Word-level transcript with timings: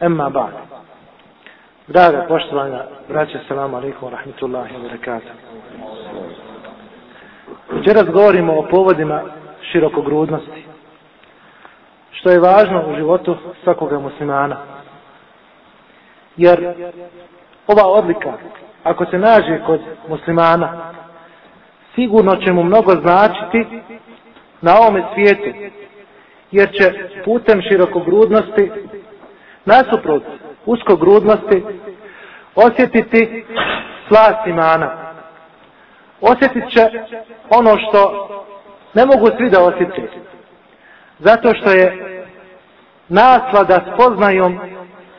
Emma 0.00 0.30
ba'd. 0.30 0.52
Draga 1.88 2.24
poštovana 2.28 2.84
braće, 3.08 3.38
salamu 3.48 3.76
alaikum 3.76 4.10
rahmetullahi 4.10 4.72
rahmatullahi 4.72 4.74
wa 4.74 4.82
barakatuh. 4.82 5.30
Večeras 7.70 8.04
govorimo 8.04 8.58
o 8.58 8.66
povodima 8.70 9.22
širokogrudnosti, 9.72 10.64
što 12.10 12.30
je 12.30 12.40
važno 12.40 12.84
u 12.88 12.96
životu 12.96 13.36
svakoga 13.64 13.98
muslimana. 13.98 14.56
Jer 16.36 16.74
ova 17.66 17.86
odlika, 17.86 18.32
ako 18.84 19.04
se 19.04 19.18
nađe 19.18 19.60
kod 19.66 19.80
muslimana, 20.08 20.92
sigurno 21.94 22.36
će 22.36 22.52
mu 22.52 22.62
mnogo 22.62 22.92
značiti 22.92 23.80
na 24.60 24.76
ovome 24.80 25.04
svijetu, 25.14 25.58
jer 26.50 26.68
će 26.72 26.92
putem 27.24 27.62
širokogrudnosti 27.62 28.70
nasuprot 29.68 30.22
uskogrudnosti 30.66 31.64
osjetiti 32.54 33.44
slast 34.08 34.46
imana. 34.46 34.90
Osjetit 36.20 36.64
će 36.70 36.90
ono 37.50 37.76
što 37.88 38.28
ne 38.94 39.06
mogu 39.06 39.26
svi 39.36 39.50
da 39.50 39.62
osjeti. 39.64 40.02
Zato 41.18 41.54
što 41.54 41.70
je 41.70 41.86
naslada 43.08 43.80
spoznajom 43.94 44.58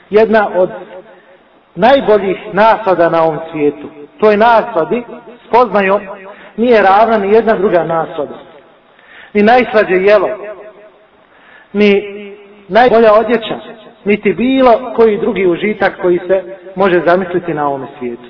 jedna 0.09 0.49
od 0.55 0.69
najboljih 1.75 2.37
naslada 2.53 3.09
na 3.09 3.23
ovom 3.23 3.39
svijetu. 3.51 3.89
To 4.19 4.31
je 4.31 4.37
nasladi 4.37 5.03
spoznajom 5.47 6.01
nije 6.57 6.81
ravna 6.81 7.17
ni 7.17 7.33
jedna 7.33 7.53
druga 7.55 7.83
naslada. 7.83 8.37
Ni 9.33 9.43
najslađe 9.43 9.95
jelo, 9.95 10.29
ni 11.73 11.91
najbolja 12.67 13.13
odjeća, 13.13 13.59
niti 14.09 14.33
bilo 14.33 14.93
koji 14.95 15.17
drugi 15.17 15.47
užitak 15.47 16.01
koji 16.01 16.19
se 16.27 16.43
može 16.75 17.01
zamisliti 17.05 17.53
na 17.53 17.67
ovom 17.67 17.87
svijetu. 17.99 18.29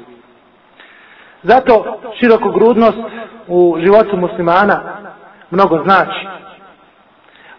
Zato 1.44 2.00
širokogrudnost 2.20 2.98
u 3.48 3.78
životu 3.80 4.18
muslimana 4.18 4.80
mnogo 5.52 5.84
znači. 5.84 6.28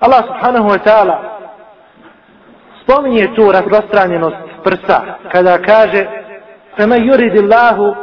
Allah 0.01 0.25
subhanahu 0.27 0.69
wa 0.69 0.79
ta'ala 0.87 1.17
spominje 2.83 3.35
tu 3.35 3.53
razprostranjenost 3.53 4.37
prsa 4.65 5.01
kada 5.33 5.59
kaže 5.59 6.07
fema 6.77 6.97
yuridillahu 6.97 7.95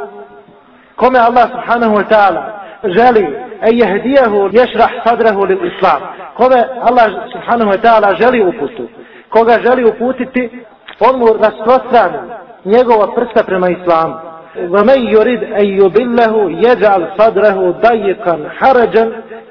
kome 0.96 1.18
Allah 1.18 1.48
subhanahu 1.50 1.94
wa 1.94 2.04
ta'ala 2.10 2.42
želi 2.84 3.26
e 3.62 3.70
jehdijahu 3.72 4.50
ješrah 4.52 4.90
sadrahu 5.04 5.44
lil 5.44 5.64
islam 5.66 6.00
kome 6.34 6.64
Allah 6.80 7.06
subhanahu 7.32 7.70
wa 7.70 7.80
ta'ala 7.80 8.14
želi 8.14 8.44
uputu 8.44 8.88
koga 9.29 9.59
želi 9.63 9.85
uputiti, 9.85 10.65
on 10.99 11.19
mu 11.19 11.27
rasprostrani 11.27 12.17
njegova 12.65 13.15
prsta 13.15 13.43
prema 13.43 13.69
islamu. 13.69 14.13
وَمَنْ 14.55 14.99
يُرِدْ 15.15 15.43
أَنْ 15.59 15.65
يُبِلَّهُ 15.81 16.33
يَجْعَلْ 16.67 17.01
صَدْرَهُ 17.17 17.57
ضَيِّقًا 17.87 18.49
حَرَجًا 18.59 19.05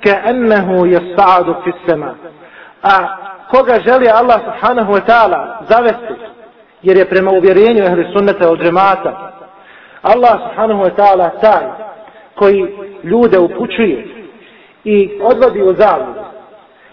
كَأَنَّهُ 0.05 0.87
يَسْعَدُ 0.87 1.47
فِي 1.63 1.71
السَّمَاءِ 1.75 2.15
A 2.83 2.97
koga 3.51 3.79
želi 3.81 4.09
Allah 4.09 4.41
subhanahu 4.45 4.93
wa 4.93 5.01
ta'ala 5.01 5.59
zavesti, 5.71 6.15
jer 6.83 6.97
je 6.97 7.09
prema 7.09 7.31
uvjerenju 7.31 7.85
ehli 7.85 8.13
sunnata 8.17 8.51
od 8.51 8.59
džemata, 8.63 9.33
Allah 10.03 10.41
subhanahu 10.49 10.83
wa 10.83 10.91
ta'ala 10.97 11.41
taj 11.41 11.67
koji 12.35 12.75
ljude 13.03 13.39
upućuje 13.39 14.07
i 14.85 15.21
odvodi 15.23 15.63
u 15.63 15.75
zavlju. 15.75 16.16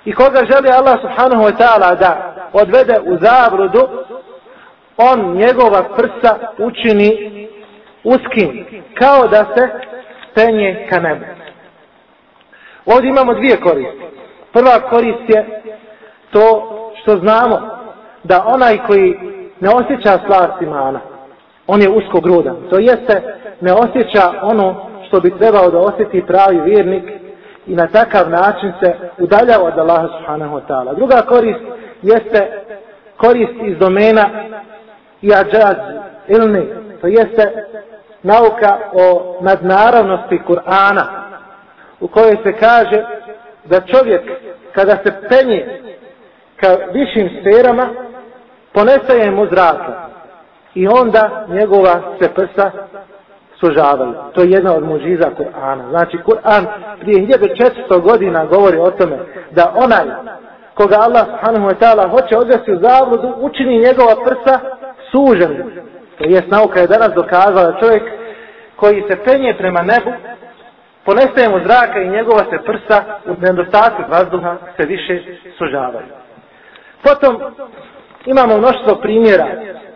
I 0.05 0.13
koga 0.13 0.41
želi 0.53 0.71
Allah 0.71 0.99
subhanahu 1.01 1.43
wa 1.43 1.57
ta'ala 1.57 1.95
da 1.95 2.35
odvede 2.53 3.01
u 3.07 3.19
zabrudu, 3.21 3.89
on 4.97 5.37
njegova 5.37 5.83
prsa 5.97 6.39
učini 6.59 7.49
uskim, 8.05 8.67
kao 8.99 9.29
da 9.29 9.45
se 9.57 9.69
penje 10.35 10.87
ka 10.91 11.01
nebu. 11.01 11.25
Ovdje 12.87 13.09
imamo 13.09 13.35
dvije 13.35 13.61
koristi. 13.61 14.05
Prva 14.53 14.81
korist 14.91 15.29
je 15.29 15.63
to 16.31 16.71
što 17.03 17.17
znamo 17.17 17.61
da 18.25 18.45
onaj 18.47 18.79
koji 18.87 19.19
ne 19.61 19.69
osjeća 19.71 20.19
slast 20.27 20.63
imana, 20.63 21.01
on 21.67 21.83
je 21.83 21.89
usko 21.89 22.21
grudan. 22.21 22.57
To 22.71 22.79
jeste, 22.79 23.23
ne 23.61 23.73
osjeća 23.73 24.33
ono 24.43 24.91
što 25.07 25.21
bi 25.21 25.39
trebao 25.39 25.71
da 25.71 25.79
osjeti 25.79 26.27
pravi 26.27 26.61
vjernik 26.61 27.24
i 27.67 27.75
na 27.75 27.87
takav 27.87 28.31
način 28.31 28.73
se 28.83 28.95
udaljava 29.19 29.65
od 29.65 29.79
Allaha 29.79 30.09
subhanahu 30.19 30.57
wa 30.57 30.61
ta'ala. 30.69 30.95
Druga 30.95 31.23
korist 31.23 31.61
jeste 32.03 32.65
korist 33.17 33.53
iz 33.63 33.79
domena 33.79 34.31
i 35.23 35.35
ađaz 35.35 35.77
ilmi, 36.29 36.69
to 37.01 37.07
jeste 37.07 37.65
nauka 38.23 38.79
o 38.93 39.37
nadnaravnosti 39.41 40.41
Kur'ana, 40.47 41.05
u 42.01 42.09
kojoj 42.09 42.37
se 42.45 42.53
kaže 42.53 43.05
da 43.65 43.81
čovjek 43.81 44.23
kada 44.73 44.97
se 44.97 45.13
penje 45.29 45.81
ka 46.57 46.77
višim 46.93 47.31
sferama, 47.41 47.89
ponestaje 48.73 49.31
mu 49.31 49.47
zraka 49.47 50.09
i 50.75 50.89
onda 50.89 51.47
njegova 51.49 52.01
se 52.21 52.29
prsa 52.35 52.71
sužavaju. 53.61 54.15
To 54.35 54.43
je 54.43 54.51
jedna 54.51 54.75
od 54.75 54.85
mužiza 54.85 55.31
Kur'ana. 55.39 55.89
Znači, 55.91 56.19
Kur'an 56.25 56.67
prije 57.01 57.27
1400 57.27 58.01
godina 58.01 58.45
govori 58.45 58.79
o 58.79 58.91
tome 58.91 59.19
da 59.51 59.73
onaj 59.77 60.05
koga 60.75 60.97
Allah 60.97 61.27
subhanahu 61.27 61.67
wa 61.69 61.75
ta'ala 61.81 62.11
hoće 62.11 62.37
odvesti 62.37 62.73
u 62.73 62.81
zavludu, 62.83 63.35
učini 63.41 63.79
njegova 63.79 64.15
prsa 64.25 64.61
suženim. 65.11 65.71
To 66.19 66.25
jest 66.25 66.49
nauka 66.49 66.81
je 66.81 66.87
danas 66.87 67.11
dokazala 67.15 67.81
čovjek 67.81 68.03
koji 68.77 69.05
se 69.11 69.25
penje 69.25 69.55
prema 69.59 69.83
nebu, 69.83 70.13
ponestaje 71.05 71.49
mu 71.49 71.59
zraka 71.59 72.01
i 72.01 72.09
njegova 72.09 72.39
se 72.39 72.59
prsa 72.67 73.05
u 73.27 73.35
nedostatku 73.41 74.03
vazduha 74.09 74.57
se 74.77 74.87
više 74.87 75.23
sužavaju. 75.59 76.07
Potom 77.03 77.41
imamo 78.27 78.59
mnoštvo 78.59 78.95
primjera 79.03 79.47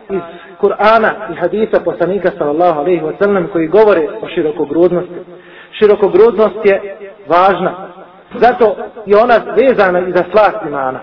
iz 0.09 0.21
Kur'ana 0.61 1.11
i 1.31 1.35
hadisa 1.35 1.79
poslanika 1.85 2.31
sallallahu 2.37 2.79
alaihi 2.79 3.01
wa 3.01 3.13
sallam 3.19 3.47
koji 3.47 3.67
govore 3.67 4.07
o 4.21 4.27
širokogrudnosti. 4.27 5.19
Širokogrudnost 5.71 6.65
je 6.65 6.97
važna 7.27 7.89
Zato 8.33 8.75
je 9.05 9.17
ona 9.17 9.39
vezana 9.57 9.99
i 9.99 10.11
za 10.11 10.23
slast 10.31 10.57
imana. 10.67 10.99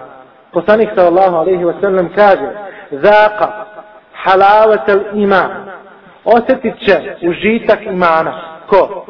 Poslanik 0.53 0.89
sallallahu 0.95 1.37
alaihi 1.37 1.65
wa 1.65 1.81
sallam 1.81 2.09
kaže 2.15 2.51
Zaka 2.91 3.67
halavatel 4.13 5.01
iman 5.15 5.51
osjetit 6.25 6.75
će 6.87 7.29
užitak 7.29 7.79
imana. 7.87 8.41
Ko? 8.67 9.07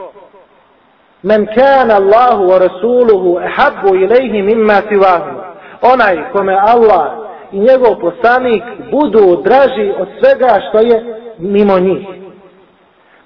Men 1.22 1.46
kana 1.46 1.94
Allahu 1.94 2.42
wa 2.44 2.58
rasuluhu 2.58 3.40
ehabbu 3.40 3.96
ilaihi 3.96 4.42
mimma 4.42 4.74
sivahu. 4.88 5.40
Onaj 5.82 6.16
kome 6.32 6.56
Allah 6.66 7.12
i 7.52 7.58
njegov 7.58 8.00
poslanik 8.00 8.62
budu 8.90 9.42
draži 9.42 9.92
od 9.98 10.08
svega 10.20 10.60
što 10.68 10.78
je 10.78 11.04
mimo 11.38 11.78
njih. 11.78 12.06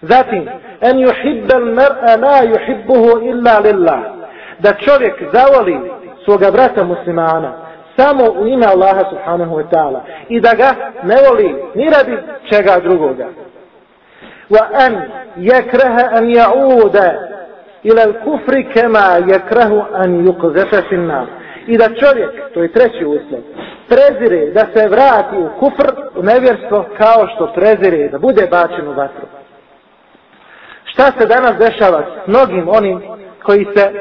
Zatim, 0.03 0.48
en 0.81 0.97
yuhibbel 0.97 1.75
mer'a 1.75 2.16
la 2.16 2.44
yuhibbuhu 2.44 3.28
illa 3.31 3.58
lillah 3.58 4.00
da 4.58 4.72
čovjek 4.72 5.14
zavoli 5.32 5.81
svoga 6.25 6.50
brata 6.50 6.84
muslimana 6.84 7.53
samo 7.97 8.25
u 8.41 8.47
ime 8.47 8.66
Allaha 8.66 9.03
subhanahu 9.10 9.56
wa 9.56 9.64
ta'ala 9.70 10.00
i 10.28 10.41
da 10.41 10.54
ga 10.54 10.75
ne 11.02 11.16
voli 11.28 11.54
ni 11.75 11.91
radi 11.91 12.16
čega 12.50 12.81
drugoga. 12.81 13.26
Wa 14.50 14.66
an 14.72 15.02
yakraha 15.37 16.08
an 16.12 16.25
ya'uda 16.25 17.14
ila 17.82 18.02
al-kufri 18.02 18.69
kama 18.75 19.19
yakrahu 19.28 19.84
an 19.94 20.26
yuqzafa 20.26 20.82
fi 20.88 20.94
an-nar. 20.94 21.26
I 21.70 21.76
da 21.78 21.88
čovjek, 21.88 22.31
to 22.54 22.62
je 22.62 22.72
treći 22.72 23.04
uslov, 23.04 23.41
prezire 23.88 24.50
da 24.50 24.60
se 24.75 24.88
vrati 24.88 25.36
u 25.36 25.48
kufr, 25.58 25.91
u 26.16 26.22
nevjerstvo, 26.22 26.86
kao 26.98 27.26
što 27.34 27.52
prezire 27.55 28.08
da 28.08 28.19
bude 28.19 28.46
bačen 28.50 28.88
u 28.88 28.93
vatru. 28.93 29.26
Šta 30.84 31.12
se 31.19 31.26
danas 31.26 31.52
dešava 31.58 32.02
s 32.02 32.26
mnogim 32.26 32.69
onim 32.69 33.02
koji 33.43 33.67
se 33.76 33.93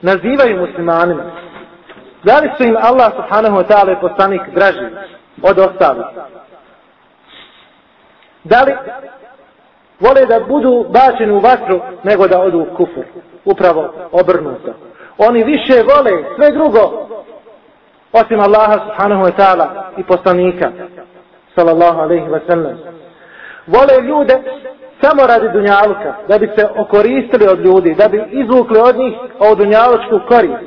nazivaju 0.00 0.60
muslimanima. 0.60 1.24
Da 2.24 2.38
li 2.38 2.50
su 2.56 2.64
im 2.64 2.76
Allah 2.76 3.12
subhanahu 3.16 3.56
wa 3.56 3.66
ta'ala 3.68 3.92
i 3.92 4.00
poslanik 4.00 4.42
draži 4.54 4.86
od 5.42 5.58
ostalih? 5.58 6.06
Da 8.44 8.62
li 8.62 8.72
vole 10.00 10.26
da 10.26 10.40
budu 10.48 10.86
bačeni 10.88 11.32
u 11.32 11.40
vatru 11.40 11.80
nego 12.04 12.28
da 12.28 12.40
odu 12.40 12.58
u 12.58 12.76
kufur? 12.76 13.04
Upravo 13.44 13.94
obrnuto. 14.12 14.85
Oni 15.18 15.44
više 15.44 15.82
vole 15.82 16.24
sve 16.36 16.50
drugo 16.50 17.06
osim 18.12 18.40
Allaha 18.40 18.78
subhanahu 18.86 19.22
wa 19.22 19.32
ta'ala 19.36 19.66
i 19.96 20.02
poslanika 20.02 20.72
sallallahu 21.54 22.00
alaihi 22.00 22.28
wa 22.28 22.40
sallam. 22.48 22.78
Vole 23.66 24.02
ljude 24.08 24.42
samo 25.00 25.26
radi 25.26 25.48
dunjaluka, 25.52 26.14
da 26.28 26.38
bi 26.38 26.50
se 26.56 26.66
okoristili 26.78 27.46
od 27.48 27.60
ljudi, 27.60 27.94
da 27.94 28.08
bi 28.08 28.22
izvukli 28.30 28.78
od 28.78 28.96
njih 28.96 29.14
ovu 29.38 29.54
dunjalučku 29.54 30.20
korist, 30.28 30.64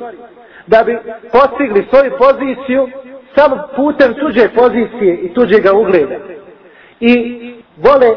da 0.66 0.84
bi 0.84 0.98
postigli 1.32 1.86
svoju 1.90 2.12
poziciju 2.18 2.88
samo 3.34 3.58
putem 3.76 4.14
tuđe 4.14 4.48
pozicije 4.48 5.14
i 5.16 5.34
tuđega 5.34 5.72
ugleda. 5.72 6.14
I 7.00 7.14
vole 7.76 8.16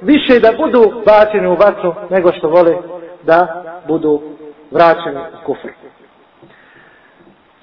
više 0.00 0.40
da 0.40 0.52
budu 0.52 1.02
bačeni 1.06 1.46
u 1.46 1.54
vatru 1.54 1.94
nego 2.10 2.32
što 2.32 2.48
vole 2.48 2.76
da 3.22 3.64
budu 3.88 4.22
vraćen 4.74 5.16
u 5.16 5.46
kufr. 5.46 5.68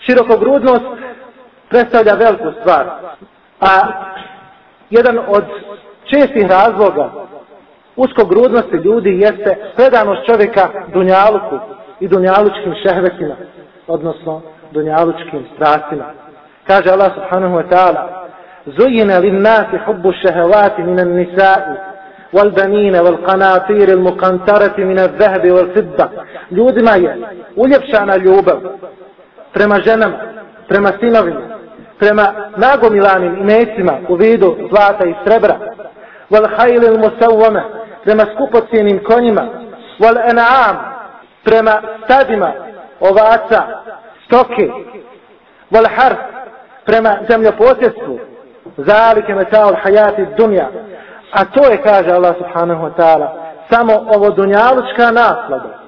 Širokogrudnost 0.06 0.86
predstavlja 1.69 2.13
veliku 2.13 2.52
stvar, 2.60 2.86
a 3.60 3.74
jedan 4.90 5.19
od 5.28 5.44
čestih 6.04 6.46
razloga 6.50 7.12
uskogrudnosti 7.96 8.75
ljudi 8.75 9.10
jeste 9.10 9.58
predanost 9.75 10.25
čovjeka 10.25 10.69
dunjaluku 10.94 11.60
i 12.00 12.08
dunjalučkim 12.08 12.74
šehvetima, 12.84 13.36
odnosno 13.88 14.42
dunjalučkim 14.72 15.46
strastima. 15.56 16.06
Kaže 16.68 16.90
Allah 16.90 17.12
subhanahu 17.13 17.56
wa 17.56 17.69
ta'ala, 17.69 18.22
Zujine 18.66 19.19
li 19.19 19.31
nasi 19.31 19.78
hubbu 19.86 20.12
šehevati 20.22 20.84
minan 20.84 21.08
nisa'i 21.08 21.90
والبنين 22.32 22.96
والقناطير 22.96 23.88
المقنطرة 23.88 24.75
من 24.78 24.99
الذهب 24.99 25.50
والفضة 25.50 26.08
ljudima 26.50 26.90
je 26.96 27.17
uljepšana 27.56 28.17
ljubav 28.17 28.61
prema 29.52 29.81
ženama, 29.81 30.17
prema 30.69 30.93
sinovima, 31.00 31.40
prema 31.99 32.34
nagomilanim 32.56 33.37
imecima 33.37 33.93
u 34.08 34.14
vidu 34.14 34.56
zlata 34.70 35.05
i 35.06 35.14
srebra, 35.25 35.56
wal 36.31 36.49
hajli 36.56 36.87
il 36.87 36.99
musawwama, 36.99 37.62
prema 38.05 38.25
skupocijenim 38.34 39.05
konjima, 39.05 39.46
wal 40.00 40.17
en'am, 40.31 40.76
prema 41.44 41.82
stadima 42.05 42.52
ovaca, 43.00 43.62
stoke, 44.26 44.70
wal 45.73 45.88
harf, 45.96 46.19
prema 46.84 47.19
zemljoposjedstvu, 47.28 48.19
zalike 48.76 49.34
metao 49.34 49.75
hajati 49.82 50.26
dunja, 50.38 50.69
a 51.31 51.45
to 51.45 51.72
je, 51.72 51.78
kaže 51.78 52.12
Allah 52.12 52.36
subhanahu 52.38 52.83
wa 52.83 52.94
ta'ala, 52.95 53.28
samo 53.69 53.94
ovo 54.16 54.30
dunjalučka 54.30 55.12
naslada. 55.12 55.80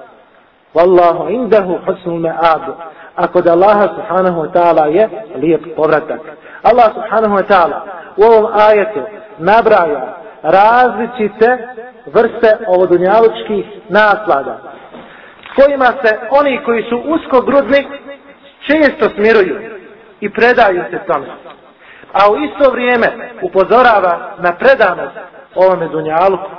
Wallahu 0.74 1.30
indahu 1.30 1.80
husnul 1.86 2.20
me'adu 2.20 2.74
a 3.16 3.28
kod 3.28 3.48
Allaha 3.48 3.88
subhanahu 3.88 4.42
wa 4.42 4.50
ta'ala 4.54 4.86
je 4.86 5.10
lijep 5.36 5.76
povratak. 5.76 6.22
Allah 6.64 6.94
subhanahu 6.94 7.36
wa 7.36 7.46
ta'ala 7.48 7.78
u 8.18 8.24
ovom 8.24 8.52
ajetu 8.54 9.02
nabraja 9.38 10.18
različite 10.44 11.68
vrste 12.06 12.58
ovodunjalučkih 12.68 13.66
naslada 13.90 14.60
kojima 15.56 15.86
se 15.86 16.20
oni 16.32 16.60
koji 16.66 16.84
su 16.84 16.98
uskogrudni 17.06 17.88
često 18.68 19.10
smiruju 19.16 19.60
i 20.20 20.30
predaju 20.30 20.84
se 20.92 21.00
tome. 21.08 21.28
A 22.14 22.32
u 22.32 22.38
isto 22.38 22.72
vrijeme 22.72 23.30
upozorava 23.42 24.36
na 24.38 24.56
predanost 24.56 25.18
ovome 25.56 25.88
dunjaluku. 25.88 26.50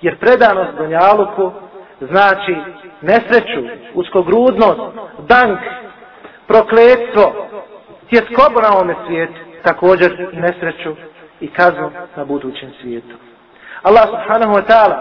Jer 0.00 0.18
predanost 0.18 0.70
dunjaluku 0.78 1.52
znači 2.00 2.56
nesreću, 3.00 3.60
uskogrudnost, 3.94 4.80
dank, 5.18 5.58
prokletstvo, 6.46 7.32
tjeskobu 8.10 8.60
na 8.62 8.72
ovome 8.74 8.94
svijetu, 9.06 9.40
također 9.62 10.28
i 10.32 10.36
nesreću 10.36 10.96
i 11.40 11.50
kaznu 11.52 11.90
na 12.16 12.24
budućem 12.24 12.72
svijetu. 12.80 13.14
Allah 13.82 14.08
subhanahu 14.08 14.52
wa 14.52 14.62
ta'ala 14.68 14.96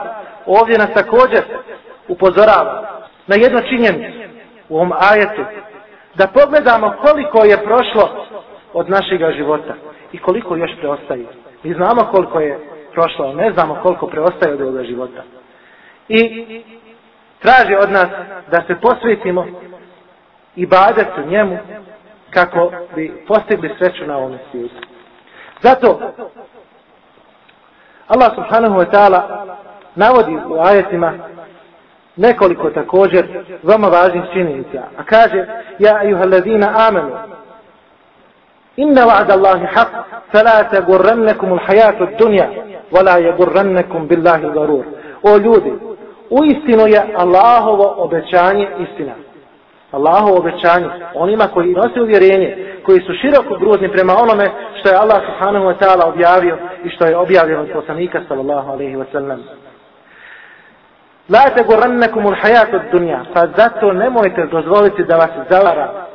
ovdje 0.46 0.78
nas 0.78 0.94
također 0.94 1.44
upozorava 2.08 3.02
na 3.28 3.36
jedno 3.36 3.62
činjenicu 3.62 4.20
u 4.70 4.76
ovom 4.76 4.92
ajetu, 5.00 5.42
da 6.16 6.28
pogledamo 6.28 6.94
koliko 7.02 7.44
je 7.44 7.64
prošlo 7.64 8.26
od 8.80 8.90
našega 8.90 9.32
života 9.32 9.74
i 10.12 10.18
koliko 10.18 10.56
još 10.56 10.72
preostaje. 10.80 11.26
Mi 11.64 11.74
znamo 11.74 12.12
koliko 12.12 12.40
je 12.40 12.60
prošlo, 12.94 13.34
ne 13.34 13.52
znamo 13.52 13.80
koliko 13.84 14.08
preostaje 14.08 14.54
od 14.54 14.62
ovoga 14.62 14.84
života. 14.84 15.24
I 16.10 16.22
traži 17.40 17.76
od 17.76 17.92
nas 17.92 18.08
da 18.52 18.62
se 18.68 18.76
posvetimo 18.82 19.46
i 20.56 20.66
badetu 20.66 21.30
njemu 21.30 21.58
kako 22.30 22.72
bi 22.96 23.24
postigli 23.28 23.76
sreću 23.80 24.06
na 24.06 24.18
ovom 24.18 24.38
svijetu. 24.52 24.88
Zato 25.62 26.00
Allah 28.08 28.32
subhanahu 28.36 28.76
wa 28.76 28.92
ta'ala 28.92 29.22
navodi 29.96 30.38
u 30.48 30.60
ajetima 30.60 31.14
nekoliko 32.16 32.70
također 32.70 33.44
veoma 33.64 33.88
važnih 33.88 34.24
činjenica. 34.34 34.84
A 34.98 35.04
kaže, 35.04 35.46
ja 35.80 36.00
ayuha 36.04 36.22
allazina 36.22 36.74
amanu, 36.88 37.16
inna 38.78 39.02
wa'da 39.06 39.34
Allahi 39.34 39.66
haq, 39.76 39.92
fala 40.32 40.64
tagurrannakum 40.72 41.50
al-hayatu 41.58 42.04
ad-dunya, 42.04 42.48
wala 42.92 43.20
yagurrannakum 43.20 44.08
billahi 44.08 44.48
garur. 44.54 44.86
O 45.24 45.38
ljudi, 45.38 45.74
u 46.30 46.40
istinu 46.46 46.88
je 46.88 47.02
Allahovo 47.18 47.96
obećanje 47.98 48.68
istina. 48.80 49.14
Allahovo 49.92 50.38
obećanje 50.38 50.90
onima 51.16 51.48
koji 51.54 51.74
nose 51.74 52.02
uvjerenje, 52.02 52.80
koji 52.86 53.00
su 53.02 53.14
široko 53.22 53.58
gruzni 53.60 53.92
prema 53.92 54.14
onome 54.24 54.50
što 54.80 54.90
je 54.90 54.96
Allah 54.96 55.22
subhanahu 55.26 55.66
wa 55.66 55.76
ta'ala 55.80 56.04
objavio 56.14 56.58
i 56.84 56.90
što 56.90 57.06
je 57.06 57.18
objavio 57.18 57.62
od 57.62 57.70
poslanika 57.74 58.22
sallallahu 58.28 58.72
alaihi 58.72 58.96
wa 58.96 59.06
sallam. 59.12 59.44
La 61.30 61.50
te 61.56 61.64
gurannekum 61.64 62.26
ul 62.26 62.36
hajatu 62.42 62.80
dunja, 62.92 63.26
pa 63.34 63.48
zato 63.58 63.94
nemojte 63.94 64.46
dozvoliti 64.52 65.04
da 65.04 65.16
vas 65.18 65.30
zavara 65.50 66.08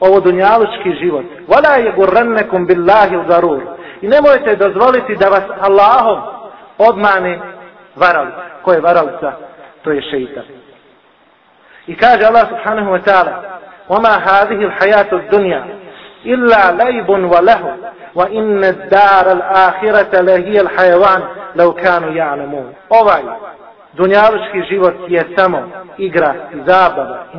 ovo 0.00 0.20
dunjalučki 0.20 0.92
život. 1.00 1.24
Vala 1.48 1.76
je 1.76 1.92
gurannekum 1.96 2.66
billahi 2.66 3.16
garur. 3.28 3.62
I 4.00 4.08
nemojte 4.08 4.56
dozvoliti 4.56 5.16
da 5.16 5.28
vas 5.28 5.44
Allahom 5.60 6.20
obmane 6.78 7.38
varali. 7.96 8.32
Ko 8.62 8.72
je 8.72 8.80
varalica? 8.80 9.32
To 9.82 9.90
je 9.90 10.02
šeitan. 10.02 10.44
I 11.86 11.96
kaže 11.96 12.24
Allah 12.24 12.48
subhanahu 12.48 12.90
wa 12.90 13.02
ta'ala 13.04 13.60
وما 13.90 14.16
هذه 14.16 14.64
الحياة 14.64 15.12
الدنيا 15.12 15.64
إلا 16.26 16.72
ليب 16.84 17.08
وله 17.08 17.76
وإن 18.14 18.64
الدار 18.64 19.32
الآخرة 19.32 20.20
لهي 20.20 20.60
الحيوان 20.60 21.22
لو 21.56 21.72
كانوا 21.72 22.10
يعلمون 22.10 22.74
ovaj 22.88 23.22
dunjalučki 23.92 24.62
život 24.70 24.94
je 25.08 25.24
samo 25.36 25.62
igra 25.98 26.34
i 26.54 26.56
zabava 26.66 27.24
i 27.34 27.38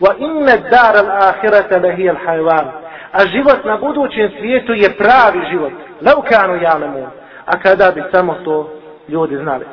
wa 0.00 0.14
inna 0.18 0.56
dar 0.56 0.96
al-akhirata 0.96 1.78
lahiya 1.78 2.12
al-hayawan 2.12 2.66
a 3.12 3.26
život 3.26 3.64
na 3.64 3.76
budućem 3.76 4.30
svijetu 4.38 4.72
je 4.72 4.96
pravi 4.96 5.46
život. 5.50 5.72
Laukanu 6.00 6.28
kanu 6.28 6.54
ya'lamu 6.54 7.06
a 7.46 7.58
kada 7.58 7.90
bi 7.90 8.02
samo 8.12 8.34
to 8.34 8.70
ljudi 9.08 9.36
znali. 9.36 9.64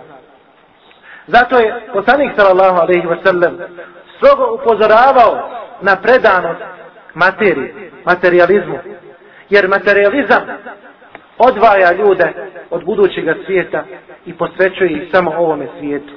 Zato 1.27 1.57
je 1.57 1.73
poslanik 1.93 2.31
sallallahu 2.35 2.77
alejhi 2.77 3.07
ve 3.07 3.17
sellem 3.23 3.57
strogo 4.17 4.53
upozoravao 4.53 5.49
na 5.81 5.95
predanost 5.95 6.61
materiji 7.13 7.91
materializmu. 8.05 8.77
Jer 9.49 9.67
materializam 9.67 10.41
odvaja 11.37 11.91
ljude 11.91 12.33
od 12.69 12.85
budućega 12.85 13.35
svijeta 13.45 13.83
i 14.25 14.33
posvećuje 14.33 14.91
ih 14.91 15.09
samo 15.11 15.31
ovome 15.37 15.67
svijetu. 15.79 16.13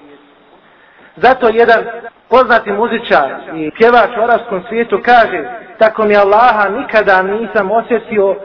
Zato 1.22 1.48
jedan 1.48 1.84
poznati 2.28 2.72
muzičar 2.72 3.28
i 3.54 3.70
pjevač 3.70 4.10
u 4.18 4.22
arabskom 4.22 4.62
svijetu 4.68 5.00
kaže 5.04 5.44
tako 5.78 6.04
mi 6.04 6.16
Allaha 6.16 6.68
nikada 6.68 7.22
nisam 7.22 7.70
osjetio 7.70 8.36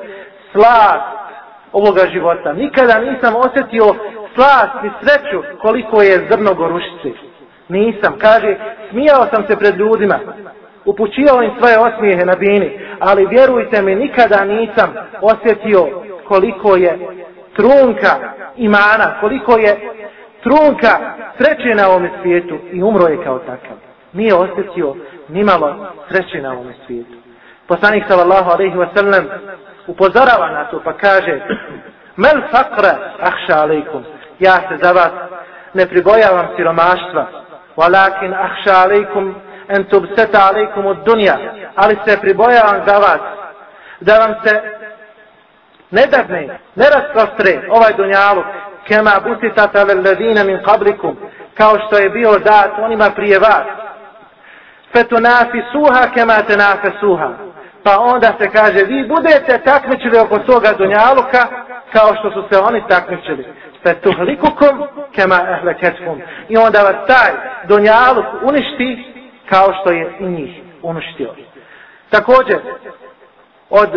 slast 0.51 1.13
ovoga 1.71 2.01
života. 2.13 2.53
Nikada 2.53 2.99
nisam 2.99 3.33
osjetio 3.35 3.95
slast 4.35 4.77
i 4.85 4.89
sreću 4.99 5.43
koliko 5.61 6.01
je 6.01 6.27
zrno 6.29 6.53
gorušice. 6.53 7.09
Nisam, 7.69 8.17
kaže, 8.17 8.55
smijao 8.89 9.27
sam 9.33 9.43
se 9.47 9.55
pred 9.55 9.75
ljudima, 9.75 10.19
upućivao 10.85 11.43
im 11.43 11.51
svoje 11.59 11.79
osmijehe 11.79 12.25
na 12.25 12.35
bini, 12.35 12.79
ali 12.99 13.27
vjerujte 13.27 13.81
mi, 13.81 13.95
nikada 13.95 14.45
nisam 14.45 14.93
osjetio 15.21 15.87
koliko 16.27 16.75
je 16.75 16.99
trunka 17.55 18.33
imana, 18.57 19.19
koliko 19.19 19.57
je 19.57 19.77
trunka 20.43 20.99
sreće 21.37 21.75
na 21.75 21.89
ovom 21.89 22.09
svijetu 22.21 22.59
i 22.71 22.83
umro 22.83 23.07
je 23.07 23.23
kao 23.23 23.39
takav. 23.39 23.77
Nije 24.13 24.33
osjetio 24.33 24.95
nimalo 25.29 25.75
sreće 26.11 26.41
na 26.41 26.51
ovom 26.51 26.73
svijetu. 26.85 27.13
Poslanik 27.67 28.03
sallallahu 28.07 28.49
alaihi 28.49 28.75
wa 28.75 28.87
sallam 28.95 29.25
upozorava 29.87 30.49
na 30.49 30.65
to 30.65 30.81
pa 30.83 30.93
kaže 30.93 31.41
Mel 32.17 32.41
fakra 32.51 32.93
ahša 33.19 33.61
alaikum 33.61 34.03
ja 34.39 34.55
se 34.55 34.77
za 34.83 34.91
vas 34.91 35.11
ne 35.73 35.87
pribojavam 35.87 36.47
siromaštva, 36.55 37.25
walakin 37.77 38.33
ahša 38.33 38.75
alaikum 38.83 39.35
en 39.67 39.83
tubseta 39.83 40.39
alaikum 40.49 40.85
od 40.85 40.97
dunja, 41.05 41.37
ali 41.75 41.97
se 42.05 42.21
pribojavam 42.21 42.81
za 42.87 42.97
vas, 42.97 43.21
da 43.99 44.17
vam 44.17 44.35
se 44.45 44.61
ne 45.91 46.05
dadne, 46.07 46.59
ne 46.75 46.85
rasprostre 46.89 47.61
ovaj 47.69 47.93
dunjaluk, 47.97 48.45
kema 48.87 49.11
busitata 49.23 49.83
ledina 49.83 50.43
min 50.43 50.59
kablikum, 50.65 51.17
kao 51.53 51.75
što 51.87 51.97
je 51.97 52.09
bio 52.09 52.31
dat 52.39 52.71
onima 52.79 53.09
prije 53.15 53.39
vas. 53.39 53.65
Fetu 54.93 55.19
nafi 55.19 55.61
suha 55.71 56.07
kema 56.13 56.33
te 56.47 56.57
nafe 56.57 56.91
suha, 56.99 57.29
Pa 57.83 57.99
onda 57.99 58.33
se 58.39 58.49
kaže, 58.49 58.83
vi 58.85 59.07
budete 59.07 59.61
takmičili 59.65 60.17
oko 60.17 60.39
svoga 60.45 60.73
dunjaluka, 60.77 61.47
kao 61.93 62.15
što 62.15 62.31
su 62.31 62.47
se 62.51 62.59
oni 62.59 62.83
takmičili. 62.87 63.45
Fe 63.83 63.93
tuhlikukum 63.93 64.87
kema 65.15 65.39
ehleketkum. 65.49 66.21
I 66.49 66.57
onda 66.57 66.81
vas 66.81 67.07
taj 67.07 67.31
dunjaluk 67.67 68.25
uništi, 68.43 69.13
kao 69.49 69.73
što 69.81 69.91
je 69.91 70.15
i 70.19 70.25
njih 70.25 70.61
uništio. 70.81 71.35
Također, 72.09 72.59
od 73.69 73.89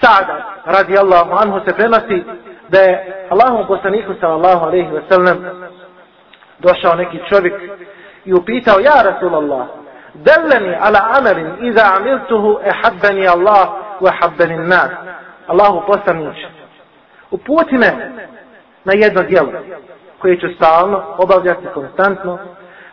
Sada, 0.00 0.62
radi 0.64 0.98
Allahu 0.98 1.32
anhu, 1.32 1.60
se 1.66 1.74
prenosi 1.74 2.24
da 2.68 2.80
je 2.80 3.26
Allahom 3.30 3.66
poslaniku 3.66 4.14
sallallahu 4.20 4.64
alaihi 4.64 4.88
wa 4.88 5.02
sallam 5.08 5.38
došao 6.58 6.94
neki 6.94 7.20
čovjek 7.28 7.54
i 8.24 8.32
upitao, 8.32 8.80
ja 8.80 9.02
Rasulallah, 9.02 9.66
dallani 10.14 10.76
ala 10.80 11.00
amelin 11.18 11.50
iza 11.60 11.82
amiltuhu 11.96 12.58
ehabbani 12.64 13.28
Allah 13.28 13.68
wa 14.00 14.12
habbeni 14.20 14.56
nas. 14.56 14.90
Allahu 15.46 15.82
poslanić, 15.86 16.36
uputi 17.30 17.78
me 17.78 17.92
na 18.84 18.92
jedno 18.94 19.22
djelo 19.22 19.52
koje 20.18 20.40
ću 20.40 20.46
stalno 20.56 21.02
obavljati 21.18 21.66
konstantno, 21.74 22.38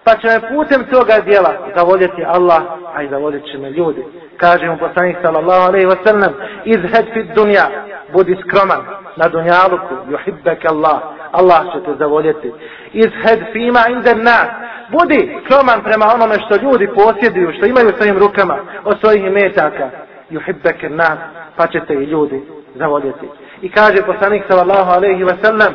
pa 0.04 0.16
će 0.16 0.28
me 0.28 0.56
putem 0.56 0.84
toga 0.84 1.20
djela 1.26 1.54
zavoljeti 1.76 2.24
Allah, 2.28 2.62
a 2.96 3.04
i 3.04 3.10
zavoljet 3.10 3.44
će 3.52 3.58
me 3.58 3.70
ljudi. 3.70 4.06
Kaže 4.38 4.70
mu 4.70 4.78
poslanik 4.78 5.18
sallallahu 5.24 5.68
alaihi 5.68 5.88
wa 5.88 6.04
sallam, 6.06 6.34
izhed 6.66 7.06
fit 7.14 7.36
dunja, 7.36 7.66
budi 8.14 8.38
skroman 8.42 9.05
na 9.16 9.28
dunjaluku, 9.28 9.96
juhibbek 10.12 10.66
Allah, 10.66 11.00
Allah 11.32 11.62
će 11.74 11.84
te 11.86 11.96
zavoljeti. 12.00 12.52
Izhed 12.94 13.40
fima 13.54 13.84
inden 13.90 14.24
nas, 14.24 14.48
budi 14.92 15.38
skroman 15.46 15.84
prema 15.84 16.06
onome 16.16 16.36
što 16.46 16.56
ljudi 16.66 16.88
posjeduju, 16.96 17.54
što 17.58 17.66
imaju 17.66 17.94
svojim 17.98 18.18
rukama 18.18 18.58
od 18.84 19.00
svojih 19.00 19.26
imetaka, 19.26 19.90
juhibbek 20.30 20.84
nas, 20.90 21.18
pa 21.56 21.68
će 21.68 21.80
te 21.88 21.94
i 21.94 22.06
ljudi 22.06 22.44
zavoljeti. 22.76 23.30
I 23.62 23.72
kaže 23.72 24.06
poslanik 24.06 24.44
sallallahu 24.48 24.92
alaihi 24.92 25.24
wa 25.24 25.36
sallam, 25.44 25.74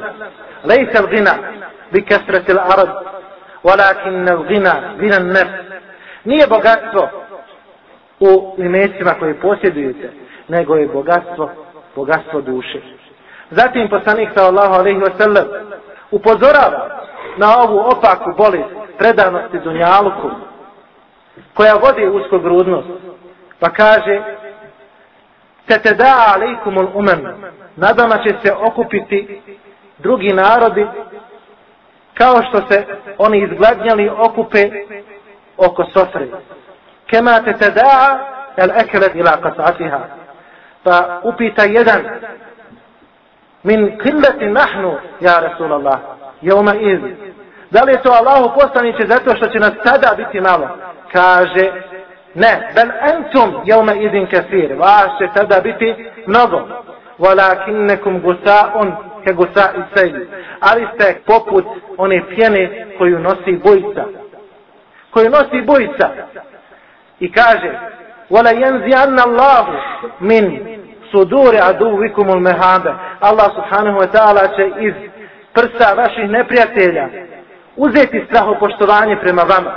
lejse 0.64 0.98
gina 1.10 1.34
bi 1.92 2.04
kesretil 2.04 2.58
arad, 2.58 2.90
walakin 3.62 4.48
gina, 4.48 4.74
gina 5.00 5.18
nefs. 5.18 5.70
Nije 6.24 6.46
bogatstvo 6.46 7.08
u 8.20 8.54
imecima 8.58 9.10
koje 9.18 9.40
posjedujete, 9.40 10.10
nego 10.48 10.74
je 10.74 10.88
bogatstvo, 10.88 11.50
bogatstvo 11.96 12.40
duše. 12.40 12.99
Zatim 13.50 13.88
poslanik 13.88 14.30
sallallahu 14.34 14.74
alaihi 14.74 15.00
ve 15.00 15.10
sellem 15.18 15.48
upozorava 16.10 16.88
na 17.38 17.62
ovu 17.62 17.78
opaku 17.78 18.34
bolest 18.36 18.74
predanosti 18.98 19.58
dunjaluku 19.58 20.30
koja 21.54 21.74
vodi 21.74 22.08
usko 22.08 22.38
grudnost 22.38 22.88
pa 23.60 23.70
kaže 23.70 24.22
te 25.66 25.78
te 25.78 25.94
da 25.94 26.34
alaikumul 26.34 26.88
umem 26.94 27.20
nadama 27.76 28.18
će 28.18 28.34
se 28.42 28.52
okupiti 28.52 29.42
drugi 29.98 30.32
narodi 30.32 30.86
kao 32.14 32.42
što 32.42 32.62
se 32.70 32.86
oni 33.18 33.38
izgladnjali 33.38 34.10
okupe 34.18 34.70
oko 35.56 35.84
sofre. 35.84 36.28
Kema 37.06 37.42
te 37.44 37.52
te 37.52 37.70
da 37.70 38.18
el 38.56 38.70
ekelet 38.70 39.14
ila 39.14 39.40
kasatiha. 39.42 40.00
Pa 40.82 41.20
upita 41.22 41.64
jedan 41.64 42.00
min 43.62 43.98
killeti 43.98 44.46
nahnu, 44.46 44.96
ja 45.20 45.40
Rasulallah, 45.40 45.98
jevma 46.40 46.74
izi. 46.74 47.14
Da 47.70 47.82
li 47.82 47.92
je 47.92 48.02
to 48.02 48.10
Allahu 48.10 48.60
poslaniće 48.60 49.06
zato 49.06 49.36
što 49.36 49.46
će 49.46 49.58
nas 49.58 49.72
sada 49.84 50.14
biti 50.16 50.40
malo? 50.40 50.68
Kaže, 51.12 51.72
ne, 52.34 52.72
bel 52.74 52.90
entum 53.14 53.62
jevma 53.64 53.94
izin 53.94 54.26
kasir. 54.26 54.74
Vas 54.78 55.08
će 55.18 55.28
sada 55.36 55.60
biti 55.60 55.94
mnogo. 56.26 56.68
Walakinnekum 57.18 58.22
gusa'un 58.22 58.92
ke 59.24 59.32
gusa 59.32 59.70
i 59.76 59.80
sejli. 59.94 60.28
Ali 60.60 60.88
ste 60.94 61.20
poput 61.26 61.64
one 61.96 62.22
pjene 62.28 62.86
koju 62.98 63.18
nosi 63.18 63.60
bujica. 63.64 64.04
Koju 65.10 65.30
nosi 65.30 65.62
bujica. 65.66 66.08
I 67.20 67.32
kaže, 67.32 67.78
wala 68.30 68.50
jenzi 68.50 68.94
anna 68.94 69.22
Allahu 69.22 69.72
sudure 71.10 71.58
aduvikum 71.62 72.28
ul 72.28 72.40
mehabe. 72.40 72.90
Allah 73.20 73.48
subhanahu 73.54 73.98
wa 73.98 74.06
ta'ala 74.06 74.56
će 74.56 74.70
iz 74.80 74.94
prsa 75.52 75.94
vaših 75.94 76.30
neprijatelja 76.30 77.08
uzeti 77.76 78.24
strahopoštovanje 78.26 79.16
prema 79.16 79.42
vama. 79.42 79.72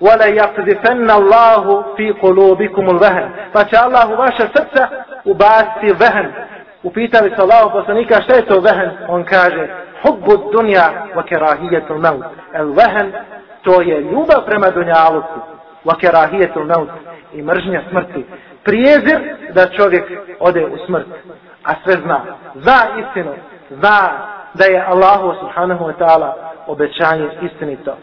Wala 0.00 0.26
yaqdifanna 0.40 1.12
Allahu 1.12 1.84
fi 1.96 2.12
qulubikumul 2.20 2.98
vehen. 2.98 3.28
Pa 3.52 3.64
će 3.64 3.76
Allah 3.76 4.10
u 4.10 4.16
vaše 4.16 4.42
srca 4.54 4.88
ubasti 5.24 5.86
vehen. 5.86 6.32
Upitali 6.82 7.30
se 7.30 7.42
Allahu 7.42 7.70
poslanika 7.70 8.22
šta 8.22 8.34
je 8.34 8.46
to 8.46 8.60
vehen? 8.60 8.90
On 9.08 9.24
kaže 9.24 9.68
hubbu 10.02 10.50
dunja 10.52 10.90
wa 11.16 11.22
kerahijetul 11.22 11.98
maut. 11.98 12.24
El 12.52 12.72
vehen 12.72 13.12
to 13.62 13.80
je 13.80 14.00
ljubav 14.00 14.44
prema 14.46 14.70
dunjaluku 14.70 15.40
wa 15.84 15.96
kerahijetul 16.00 16.64
maut 16.64 16.88
i 17.32 17.42
mržnja 17.42 17.82
smrti 17.90 18.26
prijezir 18.68 19.18
da 19.52 19.66
čovjek 19.76 20.04
ode 20.40 20.66
u 20.66 20.86
smrt. 20.86 21.06
A 21.64 21.72
sve 21.84 21.94
zna. 22.02 22.20
Zna 22.54 22.80
istinu. 23.00 23.32
Zna 23.70 23.98
da 24.54 24.64
je 24.64 24.84
Allahu 24.86 25.34
subhanahu 25.40 25.84
wa 25.84 25.94
ta'ala 25.98 26.32
obećanje 26.66 27.28
istinito. 27.42 27.96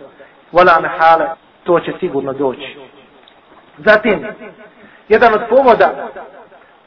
Vola 0.52 0.80
mehale, 0.82 1.26
to 1.64 1.80
će 1.80 1.94
sigurno 2.00 2.34
doći. 2.34 2.78
Zatim, 3.78 4.28
jedan 5.10 5.34
od 5.34 5.42
povoda 5.50 6.10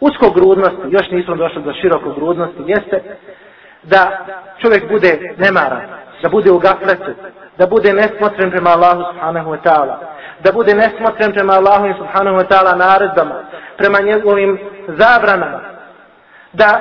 uskog 0.00 0.34
grudnosti, 0.34 0.82
još 0.88 1.10
nismo 1.10 1.34
došli 1.34 1.62
do 1.62 1.72
širokog 1.72 2.14
grudnosti, 2.14 2.62
jeste 2.66 3.02
da 3.82 4.26
čovjek 4.62 4.88
bude 4.88 5.34
nemaran, 5.38 5.82
da 6.22 6.28
bude 6.28 6.50
u 6.50 6.58
gafletu, 6.58 7.12
da 7.58 7.66
bude 7.66 7.92
nesmotren 7.92 8.50
prema 8.50 8.70
Allahu 8.70 9.02
subhanahu 9.12 9.50
wa 9.50 9.58
ta'ala, 9.64 9.98
da 10.44 10.52
bude 10.52 10.74
nesmotren 10.74 11.32
prema 11.32 11.52
Allahu 11.52 11.86
subhanahu 11.98 12.36
wa 12.36 12.46
ta'ala 12.50 12.76
naredbama, 12.76 13.34
prema 13.78 14.00
njegovim 14.00 14.58
zabranama, 14.86 15.60
da 16.52 16.80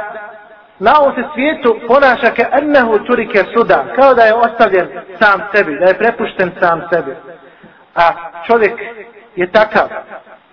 na 0.79 0.91
ovom 0.99 1.13
se 1.15 1.23
svijetu 1.33 1.79
ponaša 1.87 2.31
ka 2.35 2.57
ennehu 2.61 2.99
turike 2.99 3.43
suda, 3.53 3.85
kao 3.95 4.13
da 4.13 4.21
je 4.23 4.33
ostavljen 4.33 4.87
sam 5.19 5.41
sebi, 5.53 5.79
da 5.79 5.85
je 5.85 5.97
prepušten 5.97 6.51
sam 6.59 6.81
sebi. 6.93 7.11
A 7.95 8.11
čovjek 8.47 8.73
je 9.35 9.51
takav, 9.51 9.87